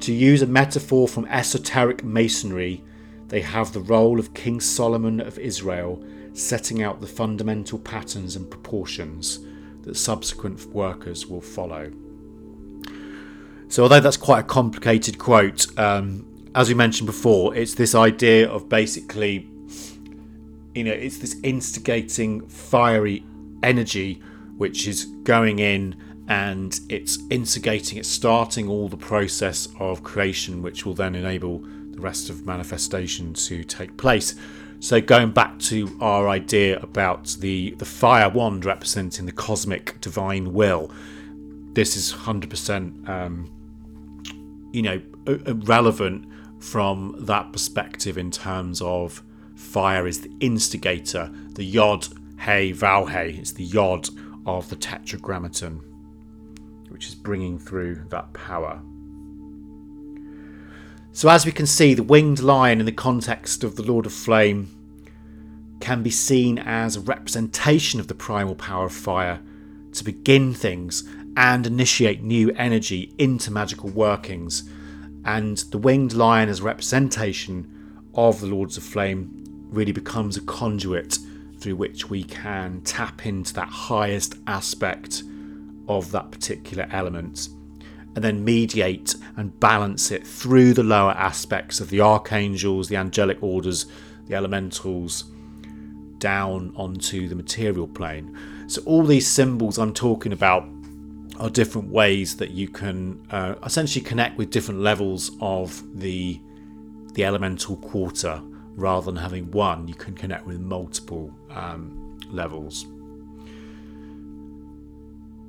To 0.00 0.12
use 0.12 0.42
a 0.42 0.46
metaphor 0.46 1.06
from 1.06 1.26
esoteric 1.26 2.02
masonry, 2.02 2.82
they 3.28 3.40
have 3.40 3.72
the 3.72 3.80
role 3.80 4.18
of 4.18 4.34
King 4.34 4.60
Solomon 4.60 5.20
of 5.20 5.38
Israel, 5.38 6.02
setting 6.32 6.82
out 6.82 7.00
the 7.00 7.06
fundamental 7.06 7.78
patterns 7.78 8.36
and 8.36 8.50
proportions 8.50 9.40
that 9.82 9.96
subsequent 9.96 10.64
workers 10.66 11.26
will 11.26 11.40
follow. 11.40 11.90
So, 13.68 13.82
although 13.82 14.00
that's 14.00 14.16
quite 14.16 14.40
a 14.40 14.44
complicated 14.44 15.18
quote, 15.18 15.66
um, 15.78 16.26
as 16.54 16.68
we 16.68 16.74
mentioned 16.74 17.06
before, 17.06 17.54
it's 17.54 17.74
this 17.74 17.94
idea 17.94 18.48
of 18.48 18.68
basically, 18.68 19.48
you 20.74 20.84
know, 20.84 20.92
it's 20.92 21.18
this 21.18 21.36
instigating 21.42 22.46
fiery 22.48 23.24
energy 23.62 24.22
which 24.56 24.86
is 24.86 25.04
going 25.24 25.58
in 25.58 25.96
and 26.28 26.80
it's 26.88 27.18
instigating, 27.30 27.98
it's 27.98 28.08
starting 28.08 28.68
all 28.68 28.88
the 28.88 28.96
process 28.96 29.68
of 29.78 30.02
creation, 30.02 30.62
which 30.62 30.84
will 30.84 30.94
then 30.94 31.14
enable 31.14 31.64
the 31.96 32.02
rest 32.02 32.30
of 32.30 32.46
manifestation 32.46 33.34
to 33.34 33.64
take 33.64 33.96
place. 33.96 34.34
So 34.78 35.00
going 35.00 35.30
back 35.30 35.58
to 35.60 35.96
our 36.00 36.28
idea 36.28 36.78
about 36.80 37.36
the, 37.40 37.70
the 37.78 37.84
fire 37.84 38.28
wand 38.28 38.64
representing 38.64 39.26
the 39.26 39.32
cosmic 39.32 40.00
divine 40.00 40.52
will, 40.52 40.92
this 41.72 41.96
is 41.96 42.12
100% 42.12 43.08
um, 43.08 43.50
you 44.72 44.82
know 44.82 45.00
relevant 45.66 46.26
from 46.62 47.16
that 47.20 47.52
perspective 47.52 48.18
in 48.18 48.30
terms 48.30 48.80
of 48.82 49.22
fire 49.54 50.06
is 50.06 50.20
the 50.20 50.30
instigator, 50.40 51.30
the 51.52 51.64
yod 51.64 52.06
hey 52.38 52.72
vau 52.72 53.06
hey, 53.06 53.30
it's 53.30 53.52
the 53.52 53.64
yod 53.64 54.08
of 54.46 54.68
the 54.68 54.76
tetragrammaton, 54.76 55.80
which 56.90 57.06
is 57.08 57.14
bringing 57.14 57.58
through 57.58 58.04
that 58.10 58.32
power. 58.32 58.80
So, 61.16 61.30
as 61.30 61.46
we 61.46 61.52
can 61.52 61.64
see, 61.64 61.94
the 61.94 62.02
winged 62.02 62.40
lion 62.40 62.78
in 62.78 62.84
the 62.84 62.92
context 62.92 63.64
of 63.64 63.74
the 63.74 63.82
Lord 63.82 64.04
of 64.04 64.12
Flame 64.12 64.68
can 65.80 66.02
be 66.02 66.10
seen 66.10 66.58
as 66.58 66.94
a 66.94 67.00
representation 67.00 67.98
of 68.00 68.08
the 68.08 68.14
primal 68.14 68.54
power 68.54 68.84
of 68.84 68.92
fire 68.92 69.40
to 69.92 70.04
begin 70.04 70.52
things 70.52 71.08
and 71.34 71.66
initiate 71.66 72.22
new 72.22 72.50
energy 72.56 73.14
into 73.16 73.50
magical 73.50 73.88
workings. 73.88 74.68
And 75.24 75.56
the 75.56 75.78
winged 75.78 76.12
lion 76.12 76.50
as 76.50 76.60
a 76.60 76.64
representation 76.64 78.10
of 78.14 78.42
the 78.42 78.46
Lords 78.46 78.76
of 78.76 78.82
Flame 78.82 79.42
really 79.70 79.92
becomes 79.92 80.36
a 80.36 80.42
conduit 80.42 81.16
through 81.60 81.76
which 81.76 82.10
we 82.10 82.24
can 82.24 82.82
tap 82.82 83.24
into 83.24 83.54
that 83.54 83.70
highest 83.70 84.34
aspect 84.46 85.22
of 85.88 86.10
that 86.10 86.30
particular 86.30 86.86
element 86.90 87.48
and 88.16 88.24
then 88.24 88.42
mediate 88.42 89.14
and 89.36 89.60
balance 89.60 90.10
it 90.10 90.26
through 90.26 90.72
the 90.72 90.82
lower 90.82 91.12
aspects 91.12 91.80
of 91.80 91.90
the 91.90 92.00
archangels, 92.00 92.88
the 92.88 92.96
angelic 92.96 93.40
orders, 93.42 93.84
the 94.26 94.34
elementals, 94.34 95.24
down 96.18 96.72
onto 96.76 97.28
the 97.28 97.34
material 97.34 97.86
plane. 97.86 98.36
So, 98.68 98.82
all 98.86 99.04
these 99.04 99.28
symbols 99.28 99.78
I'm 99.78 99.92
talking 99.92 100.32
about 100.32 100.66
are 101.38 101.50
different 101.50 101.90
ways 101.90 102.38
that 102.38 102.52
you 102.52 102.68
can 102.68 103.20
uh, 103.30 103.56
essentially 103.62 104.02
connect 104.02 104.38
with 104.38 104.50
different 104.50 104.80
levels 104.80 105.30
of 105.40 105.82
the 106.00 106.40
the 107.12 107.24
elemental 107.24 107.76
quarter 107.76 108.40
rather 108.76 109.06
than 109.06 109.16
having 109.16 109.50
one. 109.50 109.88
You 109.88 109.94
can 109.94 110.14
connect 110.14 110.46
with 110.46 110.58
multiple 110.58 111.30
um, 111.50 112.18
levels. 112.30 112.86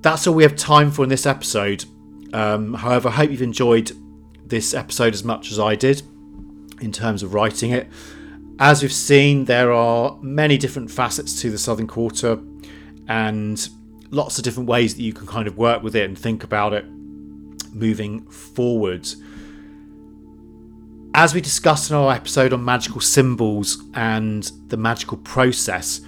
That's 0.01 0.27
all 0.27 0.35
we 0.35 0.43
have 0.43 0.55
time 0.55 0.91
for 0.91 1.03
in 1.03 1.09
this 1.09 1.25
episode 1.25 1.85
um, 2.33 2.73
however 2.73 3.09
i 3.09 3.11
hope 3.11 3.31
you've 3.31 3.41
enjoyed 3.41 3.91
this 4.45 4.73
episode 4.73 5.13
as 5.13 5.23
much 5.23 5.51
as 5.51 5.59
i 5.59 5.75
did 5.75 6.01
in 6.81 6.91
terms 6.91 7.23
of 7.23 7.33
writing 7.33 7.71
it 7.71 7.87
as 8.59 8.81
we've 8.81 8.93
seen 8.93 9.45
there 9.45 9.71
are 9.71 10.17
many 10.21 10.57
different 10.57 10.89
facets 10.89 11.41
to 11.41 11.51
the 11.51 11.57
southern 11.57 11.87
quarter 11.87 12.39
and 13.07 13.69
lots 14.09 14.37
of 14.37 14.43
different 14.43 14.67
ways 14.67 14.95
that 14.95 15.01
you 15.01 15.13
can 15.13 15.27
kind 15.27 15.47
of 15.47 15.57
work 15.57 15.83
with 15.83 15.95
it 15.95 16.05
and 16.05 16.17
think 16.17 16.43
about 16.43 16.73
it 16.73 16.85
moving 17.73 18.21
forward. 18.27 19.07
As 21.13 21.33
we 21.33 21.41
discussed 21.41 21.89
in 21.89 21.95
our 21.95 22.13
episode 22.13 22.53
on 22.53 22.63
magical 22.63 23.01
symbols 23.01 23.83
and 23.93 24.51
the 24.67 24.77
magical 24.77 25.17
process, 25.17 26.01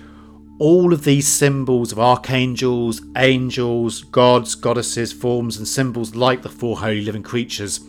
all 0.60 0.92
of 0.92 1.06
these 1.06 1.26
symbols 1.26 1.94
of 1.94 2.00
archangels, 2.00 3.02
angels, 3.16 4.04
gods, 4.04 4.56
goddesses, 4.56 5.14
forms, 5.14 5.58
and 5.58 5.68
symbols 5.68 6.16
like 6.16 6.42
the 6.42 6.50
four 6.50 6.78
holy 6.78 7.02
living 7.02 7.24
creatures, 7.24 7.80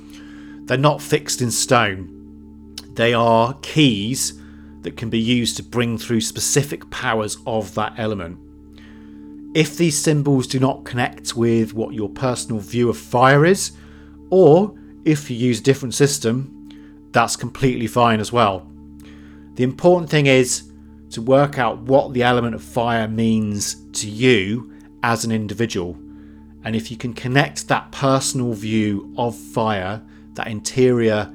they're 0.65 0.79
not 0.79 1.03
fixed 1.03 1.43
in 1.43 1.51
stone. 1.51 2.77
They 2.95 3.13
are 3.13 3.59
keys 3.61 4.41
that 4.83 4.97
can 4.97 5.11
be 5.11 5.19
used 5.19 5.57
to 5.57 5.65
bring 5.65 5.99
through 5.99 6.21
specific 6.21 6.89
powers 6.91 7.39
of 7.45 7.75
that 7.75 7.95
element. 7.99 8.39
If 9.53 9.77
these 9.77 10.01
symbols 10.01 10.47
do 10.47 10.61
not 10.61 10.85
connect 10.85 11.35
with 11.35 11.75
what 11.75 11.93
your 11.93 12.09
personal 12.09 12.61
view 12.61 12.89
of 12.89 12.97
fire 12.97 13.45
is, 13.45 13.73
or 14.31 14.73
if 15.05 15.29
you 15.29 15.37
use 15.37 15.59
a 15.59 15.65
different 15.65 15.95
system, 15.95 16.69
that's 17.11 17.35
completely 17.35 17.89
fine 17.89 18.21
as 18.21 18.33
well. 18.33 18.71
The 19.57 19.65
important 19.65 20.09
thing 20.09 20.27
is 20.27 20.70
to 21.11 21.23
work 21.23 21.59
out 21.59 21.79
what 21.83 22.13
the 22.13 22.23
element 22.23 22.55
of 22.55 22.63
fire 22.63 23.09
means 23.09 23.77
to 23.93 24.09
you 24.09 24.73
as 25.03 25.25
an 25.25 25.33
individual. 25.33 25.99
And 26.65 26.77
if 26.77 26.91
you 26.91 26.97
can 26.97 27.15
connect 27.15 27.69
that 27.69 27.91
personal 27.91 28.53
view 28.53 29.13
of 29.17 29.37
fire, 29.37 30.03
that 30.35 30.47
interior 30.47 31.33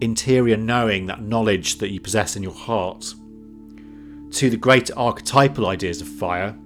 interior 0.00 0.56
knowing, 0.56 1.06
that 1.06 1.22
knowledge 1.22 1.78
that 1.78 1.90
you 1.90 2.00
possess 2.00 2.36
in 2.36 2.42
your 2.42 2.52
heart, 2.52 3.14
to 4.32 4.50
the 4.50 4.56
greater 4.56 4.92
archetypal 4.98 5.66
ideas 5.66 6.00
of 6.00 6.08
fire, 6.08 6.56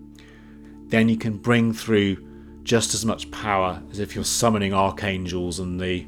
then 0.86 1.08
you 1.08 1.16
can 1.16 1.36
bring 1.36 1.72
through 1.72 2.16
just 2.64 2.94
as 2.94 3.04
much 3.04 3.30
power 3.30 3.82
as 3.90 3.98
if 3.98 4.14
you're 4.14 4.24
summoning 4.24 4.72
archangels 4.72 5.58
and 5.58 5.80
the 5.80 6.06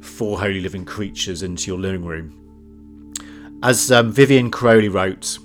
four 0.00 0.38
holy 0.38 0.60
living 0.60 0.84
creatures 0.84 1.42
into 1.42 1.70
your 1.70 1.78
living 1.78 2.04
room. 2.04 2.37
As 3.60 3.90
um, 3.90 4.12
Vivianne 4.12 4.52
Crowley 4.52 4.88
wrote, 4.88 5.38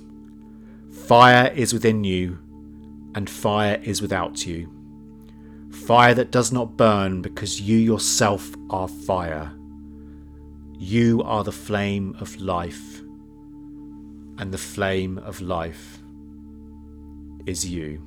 Fire 1.08 1.52
is 1.54 1.72
within 1.72 2.04
you, 2.04 2.38
and 3.16 3.28
fire 3.28 3.80
is 3.82 4.00
without 4.00 4.46
you. 4.46 4.70
Fire 5.70 6.14
that 6.14 6.30
does 6.30 6.52
not 6.52 6.76
burn 6.76 7.22
because 7.22 7.60
you 7.60 7.76
yourself 7.76 8.54
are 8.70 8.86
fire. 8.86 9.52
You 10.78 11.22
are 11.24 11.42
the 11.42 11.50
flame 11.50 12.14
of 12.20 12.40
life, 12.40 13.00
and 14.38 14.52
the 14.52 14.58
flame 14.58 15.18
of 15.18 15.40
life 15.40 15.98
is 17.46 17.68
you. 17.68 18.00